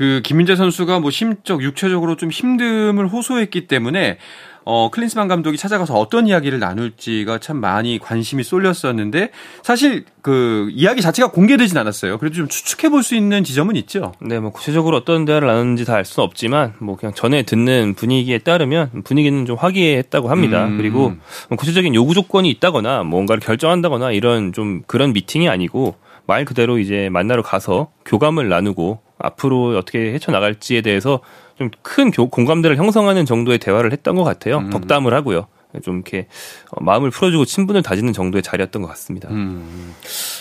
그 0.00 0.22
김민재 0.24 0.56
선수가 0.56 1.00
뭐 1.00 1.10
심적 1.10 1.62
육체적으로 1.62 2.16
좀 2.16 2.30
힘듦을 2.30 3.12
호소했기 3.12 3.66
때문에 3.66 4.16
어, 4.64 4.88
클린스만 4.90 5.28
감독이 5.28 5.58
찾아가서 5.58 5.92
어떤 5.92 6.26
이야기를 6.26 6.58
나눌지가 6.58 7.36
참 7.36 7.58
많이 7.58 7.98
관심이 7.98 8.42
쏠렸었는데 8.42 9.30
사실 9.62 10.06
그 10.22 10.70
이야기 10.72 11.02
자체가 11.02 11.32
공개되진 11.32 11.76
않았어요. 11.76 12.16
그래도 12.16 12.36
좀 12.36 12.48
추측해 12.48 12.88
볼 12.88 13.02
수 13.02 13.14
있는 13.14 13.44
지점은 13.44 13.76
있죠. 13.76 14.12
네, 14.22 14.40
뭐 14.40 14.52
구체적으로 14.52 14.96
어떤 14.96 15.26
대화를 15.26 15.46
나눴는지 15.48 15.84
다 15.84 15.96
알 15.96 16.06
수는 16.06 16.24
없지만 16.24 16.72
뭐 16.78 16.96
그냥 16.96 17.12
전해 17.12 17.42
듣는 17.42 17.92
분위기에 17.94 18.38
따르면 18.38 19.02
분위기는 19.04 19.44
좀 19.44 19.56
화기애애했다고 19.58 20.30
합니다. 20.30 20.64
음. 20.64 20.78
그리고 20.78 21.12
뭐 21.50 21.58
구체적인 21.58 21.94
요구 21.94 22.14
조건이 22.14 22.48
있다거나 22.48 23.02
뭔가를 23.02 23.42
결정한다거나 23.42 24.12
이런 24.12 24.54
좀 24.54 24.80
그런 24.86 25.12
미팅이 25.12 25.50
아니고 25.50 25.96
말 26.24 26.46
그대로 26.46 26.78
이제 26.78 27.10
만나러 27.10 27.42
가서 27.42 27.90
교감을 28.06 28.48
나누고 28.48 29.09
앞으로 29.22 29.76
어떻게 29.78 30.12
헤쳐나갈지에 30.14 30.80
대해서 30.82 31.20
좀 31.58 31.70
큰 31.82 32.10
공감대를 32.10 32.76
형성하는 32.78 33.26
정도의 33.26 33.58
대화를 33.58 33.92
했던 33.92 34.14
것 34.14 34.24
같아요. 34.24 34.58
음. 34.58 34.70
덕담을 34.70 35.12
하고요. 35.12 35.46
좀 35.84 35.96
이렇게 35.96 36.26
어, 36.70 36.82
마음을 36.82 37.10
풀어주고 37.10 37.44
친분을 37.44 37.82
다지는 37.82 38.12
정도의 38.12 38.42
자리였던 38.42 38.82
것 38.82 38.88
같습니다. 38.88 39.28
음. 39.30 39.94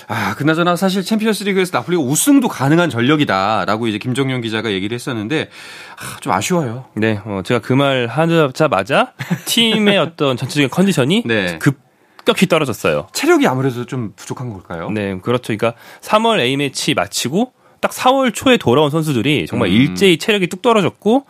아, 0.08 0.34
그나저나 0.36 0.76
사실 0.76 1.04
챔피언스리그에서 1.04 1.78
나폴리가 1.78 2.02
우승도 2.02 2.48
가능한 2.48 2.90
전력이다라고 2.90 3.88
이제 3.88 3.98
김정용 4.00 4.42
기자가 4.42 4.72
얘기를 4.72 4.96
했었는데 4.96 5.50
아, 5.98 6.20
좀 6.22 6.34
아쉬워요. 6.34 6.86
네, 6.96 7.20
어, 7.26 7.42
제가 7.44 7.60
그 7.60 7.74
말 7.74 8.08
하자마자 8.08 9.14
팀의 9.46 9.98
어떤 10.00 10.36
전체적인 10.36 10.70
컨디션이 10.70 11.24
네. 11.28 11.60
급격히 11.60 12.48
떨어졌어요. 12.48 13.08
체력이 13.14 13.46
아무래도 13.46 13.86
좀 13.86 14.14
부족한 14.16 14.50
걸까요? 14.52 14.90
네, 14.90 15.20
그렇죠. 15.22 15.56
그러니까 15.56 15.74
3월 16.02 16.40
A 16.40 16.58
매치 16.58 16.94
마치고 16.96 17.54
딱 17.82 17.92
4월 17.92 18.34
초에 18.34 18.58
돌아온 18.58 18.90
선수들이 18.90 19.46
정말 19.48 19.70
음. 19.70 19.74
일제히 19.74 20.18
체력이 20.18 20.48
뚝 20.48 20.62
떨어졌고 20.62 21.26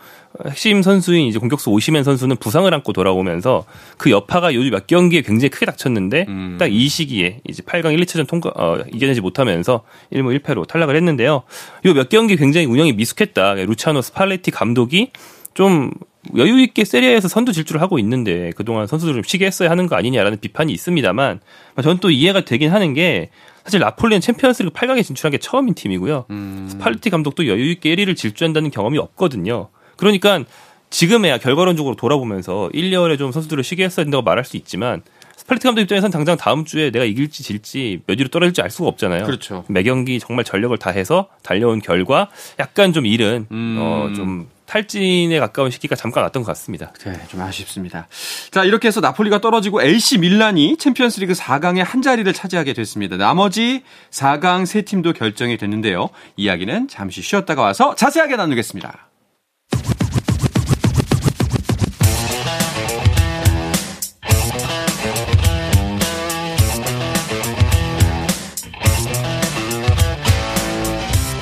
핵심 0.46 0.82
선수인 0.82 1.26
이제 1.26 1.38
공격수 1.38 1.70
오시멘 1.70 2.04
선수는 2.04 2.36
부상을 2.36 2.72
안고 2.72 2.92
돌아오면서 2.92 3.64
그 3.98 4.10
여파가 4.10 4.54
요즘 4.54 4.70
몇 4.70 4.86
경기에 4.86 5.22
굉장히 5.22 5.50
크게 5.50 5.66
닥쳤는데 5.66 6.26
음. 6.28 6.56
딱이 6.58 6.88
시기에 6.88 7.40
이제 7.48 7.62
8강 7.62 7.92
1, 7.92 8.00
2차전 8.00 8.26
통과 8.28 8.50
어, 8.56 8.78
이겨내지 8.92 9.20
못하면서 9.20 9.82
1무 10.12 10.38
1패로 10.40 10.66
탈락을 10.66 10.96
했는데요. 10.96 11.42
요 11.86 11.92
몇 11.94 12.08
경기 12.08 12.36
굉장히 12.36 12.66
운영이 12.66 12.92
미숙했다. 12.94 13.54
루치아노 13.54 14.00
스팔레티 14.02 14.50
감독이 14.52 15.10
좀 15.54 15.90
여유 16.36 16.60
있게 16.60 16.84
세리에A에서 16.84 17.28
선두 17.28 17.52
질주를 17.52 17.80
하고 17.80 17.98
있는데 17.98 18.52
그동안 18.56 18.86
선수들을 18.86 19.22
좀 19.22 19.22
쉬게 19.26 19.46
했어야 19.46 19.70
하는 19.70 19.86
거 19.86 19.96
아니냐라는 19.96 20.38
비판이 20.40 20.72
있습니다만 20.72 21.40
저는 21.82 21.98
또 21.98 22.10
이해가 22.10 22.42
되긴 22.44 22.70
하는 22.70 22.94
게 22.94 23.30
사실 23.70 23.78
나폴리는 23.78 24.20
챔피언스리그 24.20 24.74
8강에 24.74 25.04
진출한 25.04 25.30
게 25.30 25.38
처음인 25.38 25.74
팀이고요. 25.74 26.24
음. 26.30 26.66
스팔레티 26.72 27.08
감독도 27.08 27.46
여유 27.46 27.70
있게 27.70 27.94
1위를 27.94 28.16
질주한다는 28.16 28.72
경험이 28.72 28.98
없거든요. 28.98 29.68
그러니까 29.96 30.42
지금에야 30.90 31.38
결과론적으로 31.38 31.94
돌아보면서 31.94 32.68
1, 32.72 32.90
2월에 32.90 33.16
좀 33.16 33.30
선수들을 33.30 33.62
쉬게 33.62 33.84
했어야 33.84 34.02
된다고 34.02 34.24
말할 34.24 34.44
수 34.44 34.56
있지만 34.56 35.02
스팔레티 35.36 35.68
감독 35.68 35.82
입장에서는 35.82 36.10
당장 36.10 36.36
다음 36.36 36.64
주에 36.64 36.90
내가 36.90 37.04
이길지 37.04 37.44
질지 37.44 38.00
몇 38.06 38.18
위로 38.18 38.28
떨어질지 38.28 38.60
알 38.60 38.70
수가 38.70 38.88
없잖아요. 38.88 39.22
그렇죠. 39.22 39.64
매 39.68 39.84
경기 39.84 40.18
정말 40.18 40.44
전력을 40.44 40.76
다해서 40.76 41.28
달려온 41.44 41.80
결과 41.80 42.28
약간 42.58 42.92
좀 42.92 43.06
잃은 43.06 43.46
음. 43.52 43.78
어좀 43.78 44.48
탈진에 44.70 45.40
가까운 45.40 45.72
시기가 45.72 45.96
잠깐 45.96 46.22
왔던 46.22 46.44
것 46.44 46.46
같습니다. 46.52 46.92
네, 47.04 47.20
좀 47.26 47.40
아쉽습니다. 47.40 48.06
자, 48.52 48.62
이렇게 48.62 48.86
해서 48.86 49.00
나폴리가 49.00 49.40
떨어지고 49.40 49.82
AC 49.82 50.18
밀란이 50.18 50.76
챔피언스리그 50.76 51.32
4강의 51.32 51.78
한 51.82 52.02
자리를 52.02 52.32
차지하게 52.32 52.74
됐습니다. 52.74 53.16
나머지 53.16 53.82
4강 54.12 54.66
세 54.66 54.82
팀도 54.82 55.12
결정이 55.12 55.56
됐는데요. 55.56 56.10
이야기는 56.36 56.86
잠시 56.86 57.20
쉬었다가 57.20 57.62
와서 57.62 57.96
자세하게 57.96 58.36
나누겠습니다. 58.36 59.08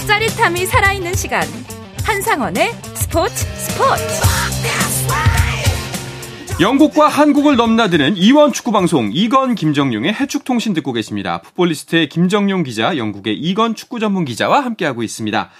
짜릿함이 0.06 0.64
살아있는 0.64 1.14
시간 1.14 1.46
한상원의 2.04 2.72
스포츠 3.08 3.46
스포츠 3.56 4.04
영국과 6.60 7.08
한국을 7.08 7.56
넘나드는 7.56 8.18
이원 8.18 8.52
축구 8.52 8.70
방송 8.70 9.10
이건 9.14 9.54
김정용의 9.54 10.12
해축 10.12 10.44
통신 10.44 10.74
듣고 10.74 10.92
계십니다. 10.92 11.40
풋볼리스트의 11.40 12.10
김정용 12.10 12.64
기자, 12.64 12.98
영국의 12.98 13.34
이건 13.38 13.74
축구 13.74 13.98
전문 13.98 14.26
기자와 14.26 14.60
함께하고 14.60 15.02
있습니다. 15.02 15.50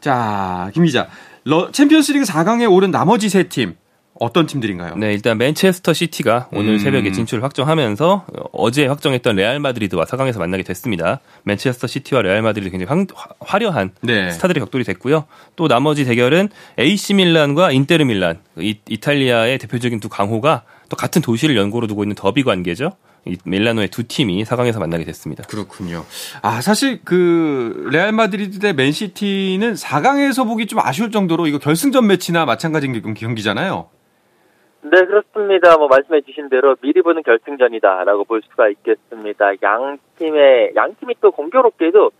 자, 0.00 0.70
김 0.74 0.84
기자. 0.84 1.06
챔피언스리그 1.72 2.24
4강에 2.24 2.68
오른 2.68 2.90
나머지 2.90 3.28
세 3.28 3.44
팀 3.44 3.76
어떤 4.20 4.46
팀들인가요? 4.46 4.94
네, 4.96 5.12
일단 5.12 5.38
맨체스터 5.38 5.92
시티가 5.92 6.48
오늘 6.52 6.74
음. 6.74 6.78
새벽에 6.78 7.10
진출을 7.10 7.42
확정하면서 7.42 8.26
어제 8.52 8.86
확정했던 8.86 9.36
레알 9.36 9.58
마드리드와 9.58 10.04
4강에서 10.04 10.38
만나게 10.38 10.62
됐습니다. 10.62 11.20
맨체스터 11.42 11.88
시티와 11.88 12.22
레알 12.22 12.40
마드리드 12.42 12.70
굉장히 12.70 13.06
화, 13.40 13.58
려한 13.58 13.90
네. 14.02 14.30
스타들이 14.30 14.60
격돌이 14.60 14.84
됐고요. 14.84 15.24
또 15.56 15.66
나머지 15.66 16.04
대결은 16.04 16.48
AC 16.78 17.14
밀란과 17.14 17.72
인테르 17.72 18.04
밀란, 18.04 18.38
이, 18.58 18.78
이탈리아의 18.88 19.58
대표적인 19.58 19.98
두 19.98 20.08
강호가 20.08 20.62
또 20.88 20.96
같은 20.96 21.20
도시를 21.20 21.56
연고로 21.56 21.88
두고 21.88 22.04
있는 22.04 22.14
더비 22.14 22.44
관계죠. 22.44 22.92
이 23.26 23.36
밀라노의 23.44 23.88
두 23.88 24.04
팀이 24.06 24.44
4강에서 24.44 24.78
만나게 24.78 25.04
됐습니다. 25.04 25.44
그렇군요. 25.44 26.04
아, 26.42 26.60
사실 26.60 27.00
그 27.04 27.88
레알 27.90 28.12
마드리드 28.12 28.58
대 28.58 28.72
맨시티는 28.74 29.74
4강에서 29.74 30.46
보기 30.46 30.66
좀 30.66 30.78
아쉬울 30.80 31.10
정도로 31.10 31.46
이거 31.46 31.58
결승전 31.58 32.06
매치나 32.06 32.44
마찬가지인 32.44 33.14
경기잖아요. 33.14 33.88
네, 34.84 35.04
그렇습니다. 35.06 35.76
뭐 35.78 35.88
말씀해 35.88 36.20
주신 36.22 36.48
대로 36.50 36.76
미리 36.76 37.00
보는 37.00 37.22
결승전이다라고 37.22 38.24
볼 38.24 38.42
수가 38.42 38.68
있겠습니다. 38.68 39.52
양 39.62 39.98
팀의 40.18 40.72
양 40.76 40.94
팀이 40.96 41.14
또 41.20 41.30
공교롭게도 41.30 42.10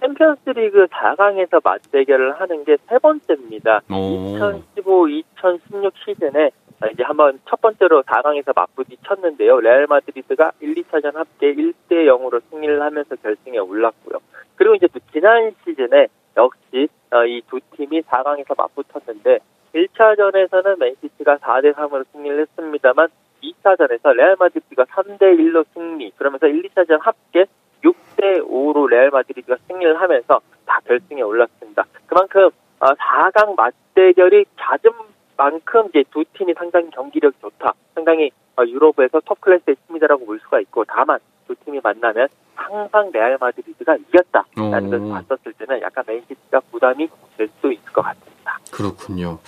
챔피언스리그 0.00 0.86
4강에서 0.86 1.60
맞대결을 1.64 2.40
하는 2.40 2.64
게 2.64 2.76
세 2.88 2.98
번째입니다. 2.98 3.80
2015-2016 3.88 5.92
시즌에 6.04 6.50
이제 6.92 7.02
한번 7.02 7.40
첫 7.48 7.60
번째로 7.60 8.02
4강에서 8.02 8.52
맞부딪혔는데요. 8.54 9.60
레알 9.60 9.86
마드리드가 9.86 10.52
1, 10.60 10.74
2차전 10.74 11.14
합계 11.14 11.54
1대 11.54 12.06
0으로 12.06 12.40
승리를 12.50 12.80
하면서 12.80 13.16
결승에 13.16 13.58
올랐고요. 13.58 14.18
그리고 14.56 14.74
이제 14.74 14.88
지난 15.12 15.52
시즌에 15.64 16.08
역시 16.36 16.88
어, 17.12 17.24
이두 17.24 17.60
팀이 17.76 18.02
4강에서 18.02 18.56
맞붙었는데 18.56 19.38
1차전에서는 19.74 20.78
맨시티가 20.78 21.38
4대 21.38 21.74
3으로 21.74 22.04
승리를 22.12 22.40
했습니다만 22.40 23.08
2차전에서 23.42 24.12
레알 24.14 24.36
마드리드가 24.38 24.84
3대 24.84 25.20
1로 25.38 25.64
승리. 25.74 26.10
그러면서 26.16 26.46
1, 26.46 26.62
2차전 26.62 26.98
합계 27.00 27.46
6대 27.82 28.46
5로 28.46 28.88
레알 28.88 29.10
마드리드가 29.10 29.56
승리를 29.68 30.00
하면서 30.00 30.40
다 30.66 30.80
결승에 30.84 31.22
올랐습니다. 31.22 31.84
그만큼 32.06 32.50
4강 32.80 33.48
어, 33.48 33.54
맞대결이 33.54 34.44
잦은 34.58 34.92
만큼 35.36 35.86
이제 35.88 36.04
두 36.10 36.24
팀이 36.34 36.54
상당히 36.54 36.90
경기력이 36.90 37.38
좋다. 37.40 37.72
상당히 37.94 38.30
어, 38.56 38.62
유럽에서 38.64 39.20
톱 39.24 39.40
클래스의 39.40 39.76
팀이다라고 39.86 40.26
볼 40.26 40.38
수가 40.40 40.60
있고 40.60 40.84
다만 40.84 41.18
두 41.46 41.54
팀이 41.64 41.80
만나면 41.82 42.28
항상 42.54 43.10
레알 43.12 43.38
마드리드가 43.40 43.96
이겼다라는 43.96 44.90
것을 44.90 45.08
봤었을 45.10 45.52
때는 45.54 45.80
약간 45.80 46.04
맨시티가 46.06 46.60
부담이 46.70 47.08
될 47.38 47.48
수 47.60 47.72
있을 47.72 47.92
것 47.92 48.02
같습니다. 48.02 48.29
그렇군요. 48.70 49.38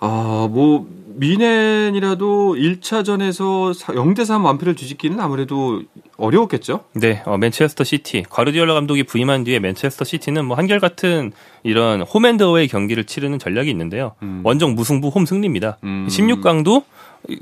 아, 0.00 0.48
뭐 0.50 0.86
뮌헨이라도 1.16 2.54
1차전에서 2.56 3.72
0대3 3.94 4.44
완패를 4.44 4.74
뒤집기는 4.74 5.18
아무래도 5.20 5.82
어려웠겠죠? 6.16 6.84
네, 6.94 7.22
어, 7.24 7.38
맨체스터 7.38 7.84
시티. 7.84 8.24
과르디올라 8.28 8.74
감독이 8.74 9.04
부임한 9.04 9.44
뒤에 9.44 9.60
맨체스터 9.60 10.04
시티는 10.04 10.44
뭐 10.44 10.56
한결같은 10.56 11.32
이런 11.62 12.02
홈앤드어웨이 12.02 12.68
경기를 12.68 13.04
치르는 13.04 13.38
전략이 13.38 13.70
있는데요. 13.70 14.12
음. 14.22 14.40
원정 14.44 14.74
무승부 14.74 15.08
홈 15.08 15.24
승리입니다. 15.24 15.78
음. 15.84 16.06
16강도 16.10 16.82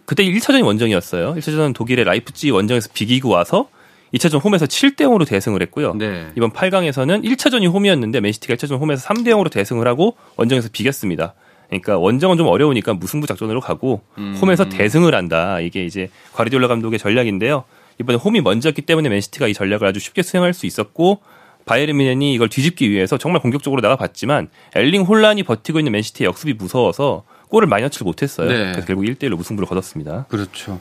그때 0.05 0.25
1차전이 0.25 0.65
원정이었어요. 0.65 1.35
1차전은 1.35 1.75
독일의 1.75 2.05
라이프치히 2.05 2.51
원정에서 2.51 2.91
비기고 2.93 3.29
와서 3.29 3.69
2차전 4.15 4.45
홈에서 4.45 4.67
7대 4.67 5.01
0으로 5.01 5.27
대승을 5.27 5.63
했고요. 5.63 5.95
네. 5.95 6.27
이번 6.37 6.53
8강에서는 6.53 7.25
1차전이 7.25 7.71
홈이었는데 7.73 8.21
맨시티가 8.21 8.55
1차전 8.55 8.79
홈에서 8.79 9.07
3대 9.09 9.29
0으로 9.29 9.51
대승을 9.51 9.87
하고 9.87 10.17
원정에서 10.37 10.69
비겼습니다. 10.73 11.35
그러니까 11.69 11.97
원정은 11.97 12.37
좀 12.37 12.47
어려우니까 12.49 12.95
무승부 12.95 13.27
작전으로 13.27 13.61
가고 13.61 14.03
음. 14.19 14.37
홈에서 14.41 14.69
대승을 14.69 15.15
한다. 15.15 15.61
이게 15.61 15.85
이제 15.85 16.11
과르디올라 16.35 16.69
감독의 16.69 16.99
전략인데요. 16.99 17.65
이번에 17.99 18.19
홈이 18.19 18.43
먼저였기 18.43 18.83
때문에 18.83 19.09
맨시티가 19.09 19.49
이 19.49 19.55
전략을 19.55 19.87
아주 19.87 19.99
쉽게 19.99 20.23
수행할 20.23 20.53
수 20.53 20.67
있었고 20.67 21.21
바이에른 21.65 21.97
뮌헨이 21.97 22.35
이걸 22.35 22.49
뒤집기 22.49 22.91
위해서 22.91 23.17
정말 23.17 23.41
공격적으로 23.41 23.81
나가봤지만 23.81 24.49
엘링 24.75 25.03
홀란이 25.03 25.45
버티고 25.45 25.79
있는 25.79 25.93
맨시티의 25.93 26.27
역습이 26.27 26.55
무서워서 26.55 27.25
골을 27.53 27.69
많이 27.69 27.83
넣지 27.83 28.03
못했어요. 28.03 28.49
네. 28.49 28.73
그래서 28.73 28.87
결국 28.87 29.05
1대1로 29.05 29.37
무승부를 29.37 29.69
거뒀습니다. 29.69 30.25
그렇죠. 30.31 30.81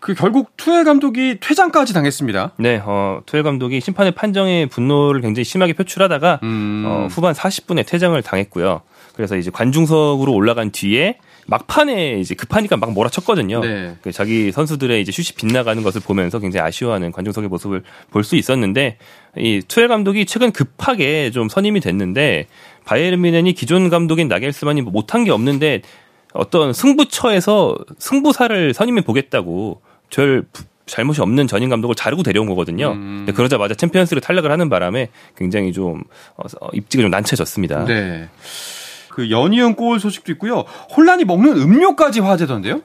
그 0.00 0.14
결국 0.14 0.56
투헬 0.56 0.84
감독이 0.84 1.36
퇴장까지 1.38 1.92
당했습니다. 1.92 2.52
네, 2.56 2.80
어, 2.82 3.20
투헬 3.26 3.42
감독이 3.42 3.80
심판의 3.80 4.12
판정에 4.12 4.66
분노를 4.66 5.20
굉장히 5.20 5.44
심하게 5.44 5.74
표출하다가 5.74 6.40
음. 6.44 6.84
어, 6.86 7.08
후반 7.10 7.34
40분에 7.34 7.86
퇴장을 7.86 8.20
당했고요. 8.22 8.80
그래서 9.14 9.36
이제 9.36 9.50
관중석으로 9.50 10.32
올라간 10.32 10.70
뒤에 10.70 11.18
막판에 11.46 12.20
이제 12.20 12.34
급하니까 12.34 12.76
막 12.76 12.92
몰아쳤거든요. 12.92 13.60
네. 13.60 13.96
그 14.02 14.12
자기 14.12 14.52
선수들의 14.52 15.00
이제 15.00 15.10
슛이 15.10 15.34
빗나가는 15.36 15.82
것을 15.82 16.00
보면서 16.02 16.38
굉장히 16.38 16.66
아쉬워하는 16.66 17.10
관중석의 17.10 17.48
모습을 17.48 17.82
볼 18.10 18.22
수 18.22 18.36
있었는데 18.36 18.98
이 19.36 19.62
투엘 19.66 19.88
감독이 19.88 20.26
최근 20.26 20.52
급하게 20.52 21.30
좀 21.30 21.48
선임이 21.48 21.80
됐는데 21.80 22.46
바이에른 22.88 23.20
미넨이 23.20 23.52
기존 23.52 23.90
감독인 23.90 24.28
나겔스만이 24.28 24.80
뭐 24.80 24.90
못한 24.90 25.22
게 25.22 25.30
없는데 25.30 25.82
어떤 26.32 26.72
승부처에서 26.72 27.76
승부사를 27.98 28.72
선임해 28.72 29.02
보겠다고 29.02 29.82
절 30.08 30.44
잘못이 30.86 31.20
없는 31.20 31.46
전임 31.48 31.68
감독을 31.68 31.94
자르고 31.94 32.22
데려온 32.22 32.48
거거든요. 32.48 32.92
음. 32.92 33.16
근데 33.18 33.32
그러자마자 33.32 33.74
챔피언스를 33.74 34.22
탈락을 34.22 34.50
하는 34.50 34.70
바람에 34.70 35.10
굉장히 35.36 35.74
좀 35.74 36.02
어, 36.36 36.68
입지가 36.72 37.02
좀 37.02 37.10
난처해졌습니다. 37.10 37.84
네. 37.84 38.30
그 39.10 39.30
연이은 39.30 39.74
골 39.74 40.00
소식도 40.00 40.32
있고요. 40.32 40.64
혼란이 40.96 41.26
먹는 41.26 41.58
음료까지 41.60 42.20
화제던데요? 42.20 42.80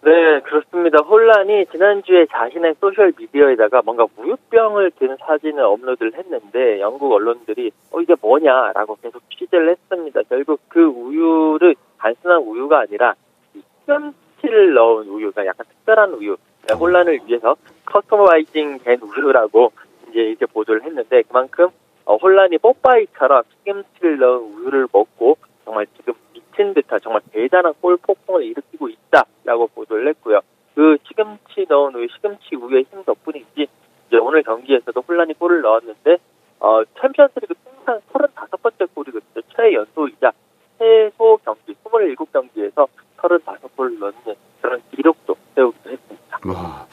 네, 0.00 0.40
그렇습니다. 0.40 0.98
홀란이 1.02 1.66
지난주에 1.66 2.26
자신의 2.26 2.76
소셜 2.80 3.12
미디어에다가 3.18 3.82
뭔가 3.84 4.06
우유병을 4.16 4.92
든 4.92 5.16
사진을 5.18 5.64
업로드를 5.64 6.14
했는데 6.14 6.80
영국 6.80 7.12
언론들이 7.12 7.72
어 7.90 8.00
이게 8.00 8.14
뭐냐라고 8.20 8.96
계속 9.02 9.20
취재를 9.30 9.70
했습니다. 9.70 10.20
결국 10.28 10.60
그 10.68 10.84
우유를 10.84 11.74
단순한 11.98 12.42
우유가 12.42 12.80
아니라 12.80 13.14
시금치를 13.52 14.74
넣은 14.74 15.08
우유가 15.08 15.44
약간 15.44 15.66
특별한 15.68 16.12
우유, 16.14 16.36
홀란을 16.78 17.20
위해서 17.26 17.56
customizing 17.86 18.78
된 18.84 19.00
우유라고 19.02 19.72
이제 20.10 20.20
이렇게 20.20 20.46
보도를 20.46 20.84
했는데 20.84 21.22
그만큼 21.22 21.68
어, 22.04 22.16
홀란이 22.16 22.58
뽀빠이처럼 22.58 23.42
시금치를 23.50 24.18
넣은 24.18 24.38
우유를 24.42 24.86
먹고 24.92 25.36
정말 25.64 25.86
지금 25.96 26.14
미친 26.58 26.74
듯한 26.74 26.98
정말 27.00 27.22
대단한 27.32 27.72
골 27.80 27.96
폭풍을 27.98 28.42
일으키고 28.42 28.88
있다라고 28.88 29.68
보도를 29.68 30.08
했고요. 30.08 30.40
그 30.74 30.98
시금치 31.06 31.66
넣은 31.68 31.94
우유, 31.94 32.08
시금치 32.14 32.56
우유의 32.56 32.86
힘 32.90 33.04
덕분인지 33.04 33.68
이제 34.08 34.16
오늘 34.16 34.42
경기에서도 34.42 35.00
혼란이 35.00 35.34
골을 35.34 35.62
넣었는데 35.62 36.18
어, 36.60 36.82
챔피언스리그 37.00 37.54
통산 37.64 38.00
35번째 38.12 38.94
골이거든요. 38.94 39.42
최연소이자 39.56 40.32
최소 40.78 41.38
경기 41.44 41.74
27경기에서 41.84 42.88
35골을 43.16 43.98
넣는 44.00 44.34
그런 44.60 44.82
기록도 44.90 45.36
세우기도 45.54 45.90
했습니다. 45.90 46.38
와. 46.46 46.86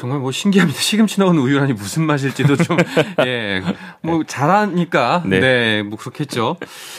정말 0.00 0.18
뭐 0.18 0.32
신기합니다. 0.32 0.80
시금치 0.80 1.20
넣은 1.20 1.36
우유라니 1.36 1.74
무슨 1.74 2.06
맛일지도 2.06 2.56
좀, 2.56 2.78
예, 3.26 3.62
뭐 4.00 4.24
잘하니까, 4.26 5.24
네. 5.26 5.40
네, 5.40 5.82
뭐 5.82 5.98
그렇겠죠. 5.98 6.56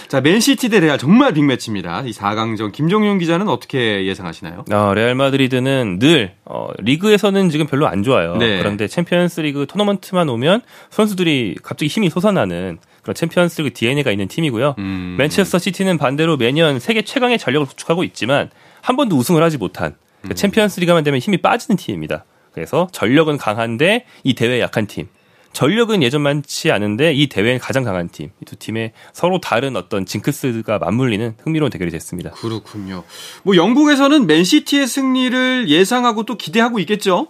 자, 0.08 0.22
맨시티 0.22 0.70
대 0.70 0.80
레알 0.80 1.00
정말 1.00 1.34
빅매치입니다. 1.34 2.04
이 2.06 2.12
4강전. 2.12 2.72
김종윤 2.72 3.18
기자는 3.18 3.50
어떻게 3.50 4.06
예상하시나요? 4.06 4.66
어, 4.72 4.94
레알 4.94 5.16
마드리드는 5.16 5.98
늘, 5.98 6.36
어, 6.46 6.68
리그에서는 6.78 7.50
지금 7.50 7.66
별로 7.66 7.88
안 7.88 8.04
좋아요. 8.04 8.36
네. 8.36 8.60
그런데 8.60 8.88
챔피언스 8.88 9.42
리그 9.42 9.66
토너먼트만 9.68 10.30
오면 10.30 10.62
선수들이 10.92 11.56
갑자기 11.64 11.88
힘이 11.88 12.12
솟아나는 12.12 12.78
그런 13.02 13.16
챔피언스 13.16 13.62
리그 13.62 13.74
DNA가 13.74 14.12
있는 14.12 14.28
팀이고요. 14.28 14.76
음. 14.78 15.16
맨체스터 15.18 15.58
시티는 15.58 15.98
반대로 15.98 16.38
매년 16.38 16.80
세계 16.80 17.02
최강의 17.02 17.40
전력을 17.40 17.66
구축하고 17.66 18.04
있지만 18.04 18.52
한 18.82 18.96
번도 18.96 19.16
우승을 19.18 19.42
하지 19.42 19.58
못한 19.58 19.96
그러니까 20.22 20.34
음. 20.34 20.36
챔피언스 20.36 20.80
리그만 20.82 21.04
되면 21.04 21.20
힘이 21.20 21.38
빠지는 21.38 21.78
팀입니다. 21.78 22.26
그래서 22.54 22.88
전력은 22.92 23.38
강한데 23.38 24.06
이 24.24 24.34
대회에 24.36 24.60
약한 24.60 24.88
팀. 24.88 25.08
전력은 25.54 26.02
예전만치 26.02 26.72
않은데 26.72 27.12
이 27.14 27.28
대회는 27.28 27.60
가장 27.60 27.84
강한 27.84 28.08
팀. 28.10 28.30
이 28.42 28.46
두 28.46 28.56
팀의 28.56 28.94
서로 29.12 29.40
다른 29.42 29.76
어떤 29.76 30.06
징크스가 30.06 30.80
맞물리는 30.80 31.36
흥미로운 31.44 31.70
대결이 31.70 31.92
됐습니다. 31.92 32.32
그렇군요. 32.32 33.04
뭐 33.44 33.56
영국에서는 33.58 34.28
맨시티의 34.28 34.88
승리를 34.88 35.68
예상하고 35.68 36.24
또 36.24 36.36
기대하고 36.36 36.80
있겠죠? 36.80 37.28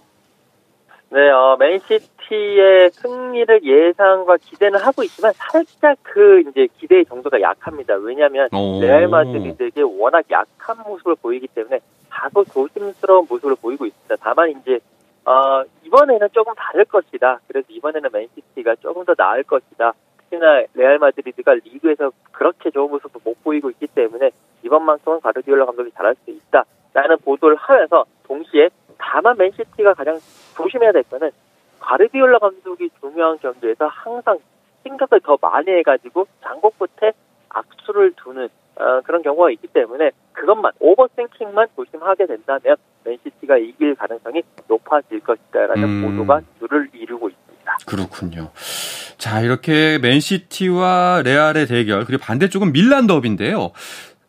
네, 1.10 1.18
어, 1.30 1.56
맨시티의 1.58 2.90
승리를 2.92 3.60
예상과 3.64 4.36
기대는 4.38 4.78
하고 4.80 5.02
있지만 5.02 5.32
살짝 5.36 5.98
그 6.02 6.40
이제 6.48 6.68
기대의 6.78 7.04
정도가 7.06 7.40
약합니다. 7.40 7.94
왜냐하면 7.96 8.48
레알 8.80 9.08
마드리드에게 9.08 9.82
워낙 9.82 10.24
약한 10.30 10.76
모습을 10.86 11.16
보이기 11.16 11.48
때문에 11.48 11.80
다소 12.08 12.44
조심스러운 12.44 13.26
모습을 13.28 13.56
보이고 13.60 13.84
있습니다. 13.84 14.16
다만 14.20 14.50
이제 14.50 14.78
어, 15.24 15.62
이번에는 15.84 16.28
조금 16.32 16.54
다를 16.54 16.84
것이다. 16.84 17.40
그래서 17.46 17.66
이번에는 17.70 18.10
맨시티가 18.12 18.76
조금 18.76 19.04
더 19.04 19.14
나을 19.14 19.42
것이다. 19.44 19.92
특히나 20.18 20.64
레알 20.74 20.98
마드리드가 20.98 21.54
리그에서 21.64 22.10
그렇게 22.32 22.70
좋은 22.70 22.90
모습을 22.90 23.20
못 23.24 23.42
보이고 23.44 23.70
있기 23.70 23.86
때문에 23.88 24.30
이번만큼은 24.64 25.20
가르디올라 25.20 25.66
감독이 25.66 25.90
잘할 25.92 26.16
수 26.24 26.30
있다. 26.30 26.64
라는 26.94 27.16
보도를 27.18 27.56
하면서 27.56 28.04
동시에 28.24 28.68
다만 28.98 29.36
맨시티가 29.38 29.94
가장 29.94 30.18
조심해야 30.56 30.92
될 30.92 31.02
거는 31.04 31.30
가르디올라 31.80 32.38
감독이 32.38 32.90
중요한 33.00 33.38
경기에서 33.38 33.86
항상 33.86 34.38
생각을 34.82 35.20
더 35.22 35.38
많이 35.40 35.70
해가지고 35.70 36.26
장고 36.42 36.70
끝에 36.70 37.12
악수를 37.48 38.12
두는 38.16 38.48
어, 38.76 39.00
그런 39.04 39.22
경우가 39.22 39.50
있기 39.52 39.68
때문에 39.68 40.10
그것만 40.32 40.72
오버생킹만 40.80 41.68
조심하게 41.76 42.26
된다면 42.26 42.76
맨시티가 43.04 43.58
이길 43.58 43.94
가능성이 43.94 44.42
높아질 44.68 45.20
것이다라는 45.20 45.84
음. 45.84 46.16
보도가 46.16 46.40
줄을 46.58 46.88
이루고 46.94 47.28
있습니다. 47.28 47.76
그렇군요. 47.86 48.50
자 49.18 49.40
이렇게 49.40 49.98
맨시티와 49.98 51.22
레알의 51.24 51.66
대결 51.66 52.04
그리고 52.04 52.22
반대쪽은 52.22 52.72
밀란 52.72 53.06
더비인데요. 53.06 53.72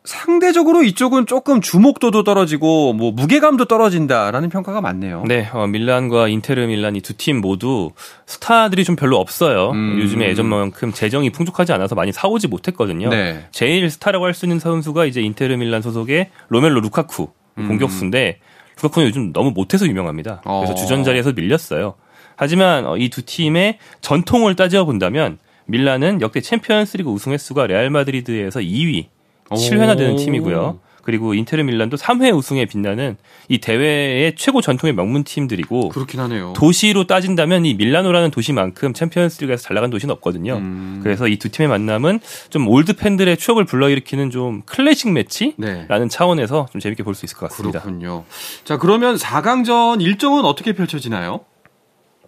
상대적으로 0.04 0.82
이쪽은 0.82 1.24
조금 1.24 1.62
주목도도 1.62 2.24
떨어지고 2.24 2.92
뭐 2.92 3.10
무게감도 3.12 3.64
떨어진다라는 3.64 4.50
평가가 4.50 4.82
많네요. 4.82 5.24
네, 5.26 5.48
어, 5.54 5.66
밀란과 5.66 6.28
인테르 6.28 6.66
밀란 6.66 6.94
이 6.96 7.00
두 7.00 7.14
팀 7.16 7.40
모두 7.40 7.90
스타들이 8.26 8.84
좀 8.84 8.96
별로 8.96 9.16
없어요. 9.16 9.70
음. 9.70 9.98
요즘에 9.98 10.28
예전만큼 10.28 10.92
재정이 10.92 11.30
풍족하지 11.30 11.72
않아서 11.72 11.94
많이 11.94 12.12
사오지 12.12 12.48
못했거든요. 12.48 13.08
네. 13.08 13.46
제일 13.50 13.88
스타라고 13.90 14.26
할 14.26 14.34
수 14.34 14.44
있는 14.44 14.58
선수가 14.58 15.06
이제 15.06 15.22
인테르 15.22 15.56
밀란 15.56 15.80
소속의 15.80 16.28
로멜로 16.48 16.80
루카쿠 16.82 17.28
음. 17.58 17.68
공격수인데 17.68 18.40
루카쿠는 18.76 19.08
요즘 19.08 19.32
너무 19.32 19.52
못해서 19.52 19.86
유명합니다. 19.86 20.42
그래서 20.42 20.72
어. 20.72 20.74
주전 20.74 21.04
자리에서 21.04 21.32
밀렸어요. 21.32 21.94
하지만 22.36 22.84
어, 22.84 22.96
이 22.98 23.06
두 23.06 23.22
팀의 23.22 23.78
전통을 24.02 24.54
따져 24.56 24.84
본다면 24.84 25.38
밀란은 25.66 26.20
역대 26.20 26.42
챔피언스리그 26.42 27.08
우승 27.08 27.32
횟수가 27.32 27.68
레알 27.68 27.88
마드리드에서 27.88 28.60
2위 28.60 29.06
7회나 29.50 29.96
되는 29.96 30.16
팀이고요. 30.16 30.80
그리고 31.02 31.34
인테르 31.34 31.62
밀란도 31.64 31.98
3회 31.98 32.34
우승에 32.34 32.64
빛나는 32.64 33.18
이 33.50 33.58
대회의 33.58 34.34
최고 34.36 34.62
전통의 34.62 34.94
명문 34.94 35.22
팀들이고 35.22 35.90
그렇긴 35.90 36.18
하네요. 36.20 36.54
도시로 36.56 37.06
따진다면 37.06 37.66
이 37.66 37.74
밀라노라는 37.74 38.30
도시만큼 38.30 38.94
챔피언스리그에서 38.94 39.62
잘 39.64 39.74
나간 39.74 39.90
도시는 39.90 40.14
없거든요. 40.14 40.54
음. 40.56 41.00
그래서 41.02 41.28
이 41.28 41.36
두 41.36 41.50
팀의 41.50 41.68
만남은 41.68 42.20
좀 42.48 42.66
올드 42.68 42.96
팬들의 42.96 43.36
추억을 43.36 43.66
불러일으키는 43.66 44.30
좀 44.30 44.62
클래식 44.64 45.12
매치라는 45.12 45.54
네. 45.58 46.08
차원에서 46.08 46.68
좀 46.72 46.80
재밌게 46.80 47.02
볼 47.02 47.14
수 47.14 47.26
있을 47.26 47.36
것 47.36 47.50
같습니다. 47.50 47.80
그렇군요. 47.82 48.24
자, 48.64 48.78
그러면 48.78 49.16
4강전 49.16 50.00
일정은 50.00 50.46
어떻게 50.46 50.72
펼쳐지나요? 50.72 51.44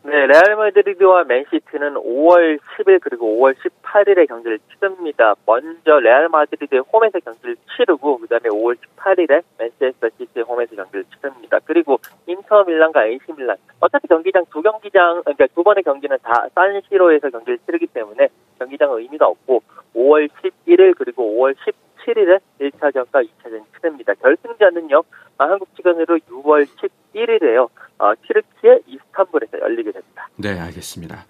네, 0.05 0.12
레알 0.12 0.55
마드리드와 0.55 1.24
맨시티는 1.24 1.94
5월 1.94 2.59
10일 2.79 3.00
그리고 3.02 3.38
5월 3.40 3.55
18일에 3.96 4.28
경기를 4.28 4.59
치릅니다. 4.68 5.35
먼저 5.46 5.98
레알 6.00 6.28
마드리드의 6.28 6.82
홈에서 6.92 7.18
경기를 7.20 7.56
치르고 7.76 8.18
그다음에 8.18 8.48
5월 8.50 8.76
18일에 8.76 9.42
맨체스터 9.59 10.09
시티의 10.18 10.44
홈에서 10.44 10.76
경기를 10.76 11.04
치릅니다. 11.04 11.59
그리고 11.64 11.98
인터 12.26 12.64
밀란과 12.64 13.06
AC 13.06 13.32
밀란 13.37 13.56
어차피 13.80 14.09
경기장 14.09 14.44
두 14.50 14.61
경기장 14.61 15.22
그러니까 15.22 15.46
두 15.54 15.62
번의 15.62 15.82
경기는 15.82 16.16
다 16.22 16.46
산시로에서 16.54 17.30
경기를 17.30 17.59
치르기 17.64 17.87
때문에 17.87 18.28
경기장은 18.59 18.98
의미가 18.98 19.26
없고 19.26 19.62
5월 19.94 20.28
11일 20.28 20.94
그리고 20.96 21.37
5월 21.37 21.54
17일에 21.56 22.40
1차전과 22.61 23.26
2차전 23.26 23.62
치릅니다. 23.74 24.14
결승전은요. 24.14 25.02
한국 25.38 25.68
시간으로 25.76 26.18
6월 26.18 26.66
11일에요. 27.14 27.68
어, 27.98 28.12
튀르키의 28.26 28.82
이스탄불에서 28.87 29.61
열리게 29.61 29.92
됩니다. 29.92 30.05
네, 30.37 30.59
알겠습니다. 30.59 31.27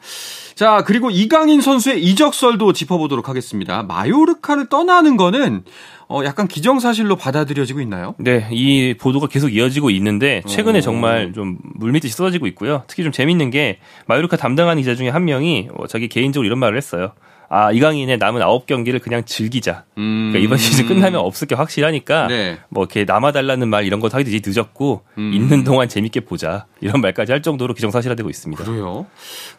자, 0.54 0.82
그리고 0.86 1.10
이강인 1.10 1.60
선수의 1.60 2.02
이적설도 2.02 2.72
짚어보도록 2.72 3.28
하겠습니다. 3.28 3.82
마요르카를 3.82 4.68
떠나는 4.68 5.16
거는 5.16 5.64
어, 6.08 6.22
약간 6.24 6.46
기정사실로 6.46 7.16
받아들여지고 7.16 7.80
있나요? 7.80 8.14
네, 8.18 8.48
이 8.52 8.94
보도가 8.98 9.26
계속 9.26 9.48
이어지고 9.48 9.90
있는데 9.90 10.42
최근에 10.46 10.78
오. 10.78 10.82
정말 10.82 11.32
좀 11.32 11.58
물밑이 11.74 12.10
쏟아지고 12.10 12.46
있고요. 12.48 12.84
특히 12.86 13.02
좀 13.02 13.12
재밌는 13.12 13.50
게 13.50 13.78
마요르카 14.06 14.36
담당하는 14.36 14.82
기자 14.82 14.94
중에 14.94 15.08
한 15.08 15.24
명이 15.24 15.68
어, 15.74 15.86
자기 15.86 16.08
개인적으로 16.08 16.46
이런 16.46 16.58
말을 16.58 16.76
했어요. 16.76 17.12
아 17.48 17.70
이강인의 17.70 18.18
남은 18.18 18.42
아홉 18.42 18.66
경기를 18.66 19.00
그냥 19.00 19.24
즐기자. 19.24 19.84
음. 19.98 20.30
그러니까 20.30 20.38
이번 20.44 20.58
시즌 20.58 20.86
끝나면 20.86 21.20
없을 21.20 21.46
게 21.46 21.54
확실하니까 21.54 22.26
네. 22.26 22.58
뭐 22.68 22.82
이렇게 22.82 23.04
남아달라는 23.04 23.68
말 23.68 23.84
이런 23.84 24.00
거 24.00 24.08
하기도 24.10 24.30
이제 24.30 24.42
늦었고 24.44 25.02
음. 25.18 25.30
있는 25.32 25.64
동안 25.64 25.88
재밌게 25.88 26.20
보자 26.20 26.66
이런 26.80 27.00
말까지 27.00 27.32
할 27.32 27.42
정도로 27.42 27.74
기정사실화되고 27.74 28.28
있습니다. 28.28 28.64
그래요? 28.64 29.06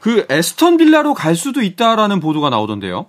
그 0.02 0.26
에스턴 0.30 0.78
빌라로 0.78 1.13
갈 1.13 1.36
수도 1.36 1.62
있다라는 1.62 2.19
보도가 2.19 2.50
나오던데요. 2.50 3.08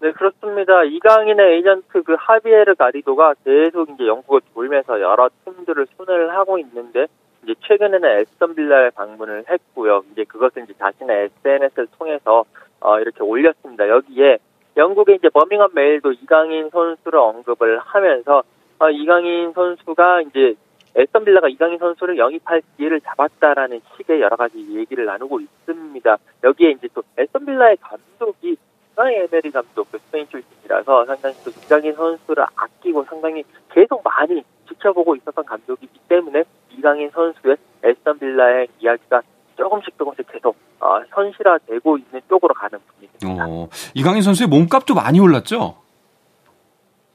네 0.00 0.12
그렇습니다. 0.12 0.84
이강인의 0.84 1.56
에이전트 1.56 2.02
그 2.02 2.16
하비에르 2.18 2.74
가리도가 2.74 3.34
계속 3.44 3.90
이제 3.90 4.06
영국을 4.06 4.40
돌면서 4.54 5.00
여러 5.00 5.28
팀들을 5.44 5.86
손을 5.96 6.36
하고 6.36 6.58
있는데 6.58 7.06
이제 7.42 7.54
최근에는 7.66 8.20
에스턴 8.20 8.54
빌라에 8.54 8.90
방문을 8.90 9.44
했고요. 9.48 10.02
이제 10.12 10.24
그것은 10.24 10.64
이제 10.64 10.74
자신의 10.78 11.30
SNS를 11.44 11.86
통해서 11.98 12.44
어, 12.86 13.00
이렇게 13.00 13.20
올렸습니다. 13.24 13.88
여기에 13.88 14.38
영국의 14.76 15.16
이제 15.16 15.28
버밍엄 15.28 15.70
메일도 15.74 16.12
이강인 16.12 16.70
선수를 16.70 17.18
언급을 17.18 17.80
하면서 17.80 18.44
어, 18.78 18.90
이강인 18.90 19.52
선수가 19.52 20.22
이제 20.22 20.54
에스턴 20.94 21.24
빌라가 21.24 21.48
이강인 21.48 21.78
선수를 21.78 22.16
영입할 22.16 22.62
기회를 22.76 23.00
잡았다라는 23.00 23.80
식의 23.96 24.20
여러 24.20 24.36
가지 24.36 24.58
얘기를 24.72 25.04
나누고 25.04 25.40
있습니다. 25.40 26.16
여기에 26.44 26.70
이제 26.70 26.88
또 26.94 27.02
에스턴 27.18 27.44
빌라의 27.44 27.76
감독이 27.80 28.56
상당히 28.94 29.16
에메리 29.16 29.50
감독, 29.50 29.90
그 29.90 29.98
스페인 29.98 30.28
출신이라서 30.28 31.06
상당히 31.06 31.34
또 31.44 31.50
이강인 31.50 31.92
선수를 31.92 32.46
아끼고 32.54 33.02
상당히 33.04 33.42
계속 33.72 34.00
많이 34.04 34.44
지켜보고 34.68 35.16
있었던 35.16 35.44
감독이기 35.44 35.98
때문에 36.08 36.44
이강인 36.70 37.10
선수의 37.10 37.56
에스턴 37.82 38.20
빌라의 38.20 38.68
이야기가 38.78 39.22
조금씩 39.56 39.98
조금씩 39.98 40.25
어, 40.86 41.02
현실화되고 41.08 41.98
있는 41.98 42.20
쪽으로 42.28 42.54
가는 42.54 42.78
분위기입니다. 42.86 43.44
어, 43.44 43.68
이강인 43.94 44.22
선수의 44.22 44.48
몸값도 44.48 44.94
많이 44.94 45.18
올랐죠? 45.18 45.76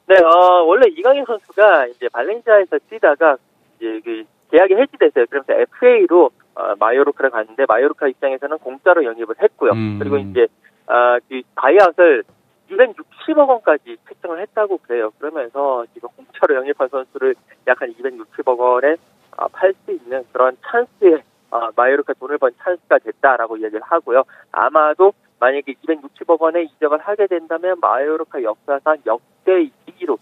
네, 0.08 0.18
어, 0.18 0.64
원래 0.64 0.88
이강인 0.90 1.24
선수가 1.26 1.88
이제 1.88 2.10
발렌시아에서 2.12 2.80
뛰다가 2.90 3.38
이제 3.78 4.02
그 4.04 4.24
계약이 4.52 4.76
해지됐어요. 4.76 5.26
그러면서 5.30 5.54
FA로 5.54 6.32
어, 6.56 6.76
마요르카를 6.78 7.30
갔는데 7.30 7.64
마요르카 7.68 8.10
입장에서는 8.10 8.58
공짜로 8.58 9.06
영입을 9.06 9.36
했고요. 9.42 9.72
음. 9.72 10.00
그리고 10.00 10.18
이제 10.18 10.48
어, 10.88 11.18
그 11.30 11.42
buyout을 11.56 12.24
260억 12.70 13.48
원까지 13.48 13.98
책정을 14.10 14.42
했다고 14.42 14.80
그래요. 14.80 15.12
그러면서 15.18 15.86
지금 15.94 16.10
공짜로 16.16 16.56
영입한 16.56 16.90
선수를 16.90 17.36
약 17.68 17.82
한 17.82 17.94
260억 17.94 18.58
원에 18.60 18.96
어, 19.38 19.48
팔 19.48 19.66
수 19.66 19.78
있는 19.92 20.24
그런 20.34 20.58
찬스에 20.70 21.24
어, 21.52 21.70
마요르카 21.76 22.14
돈을 22.20 22.38
번 22.38 22.52
찬스가 22.64 23.00
됐다라고 23.00 23.58
이야기를 23.58 23.82
하고요. 23.84 24.24
아마도 24.52 25.14
만약에 25.40 25.74
260억 25.86 26.40
원에 26.40 26.64
이적을 26.64 27.00
하게 27.00 27.28
된다면 27.28 27.76
마요르카 27.82 28.42
역사상 28.44 28.98
역대 29.06 29.70
2위로 29.88 30.18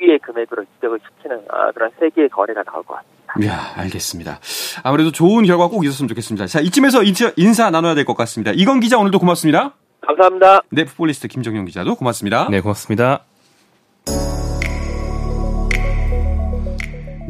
위의 0.00 0.18
금액으로 0.20 0.64
이적을 0.78 0.98
시키는 1.16 1.44
아, 1.50 1.70
그런 1.72 1.90
세계의 1.98 2.28
거래가 2.30 2.62
나올 2.62 2.82
것 2.84 2.94
같습니다. 2.94 3.34
이야, 3.42 3.72
알겠습니다. 3.76 4.38
아무래도 4.82 5.12
좋은 5.12 5.44
결과 5.44 5.68
꼭 5.68 5.84
있었으면 5.84 6.08
좋겠습니다. 6.08 6.46
자, 6.46 6.60
이쯤에서 6.60 7.02
인사, 7.04 7.30
인사 7.36 7.70
나눠야 7.70 7.94
될 7.94 8.04
것 8.04 8.14
같습니다. 8.16 8.50
이건 8.54 8.80
기자 8.80 8.98
오늘도 8.98 9.18
고맙습니다. 9.18 9.74
감사합니다. 10.00 10.60
네, 10.70 10.84
풋볼리스트 10.84 11.28
김정용 11.28 11.64
기자도 11.66 11.94
고맙습니다. 11.96 12.48
네, 12.50 12.60
고맙습니다. 12.60 13.24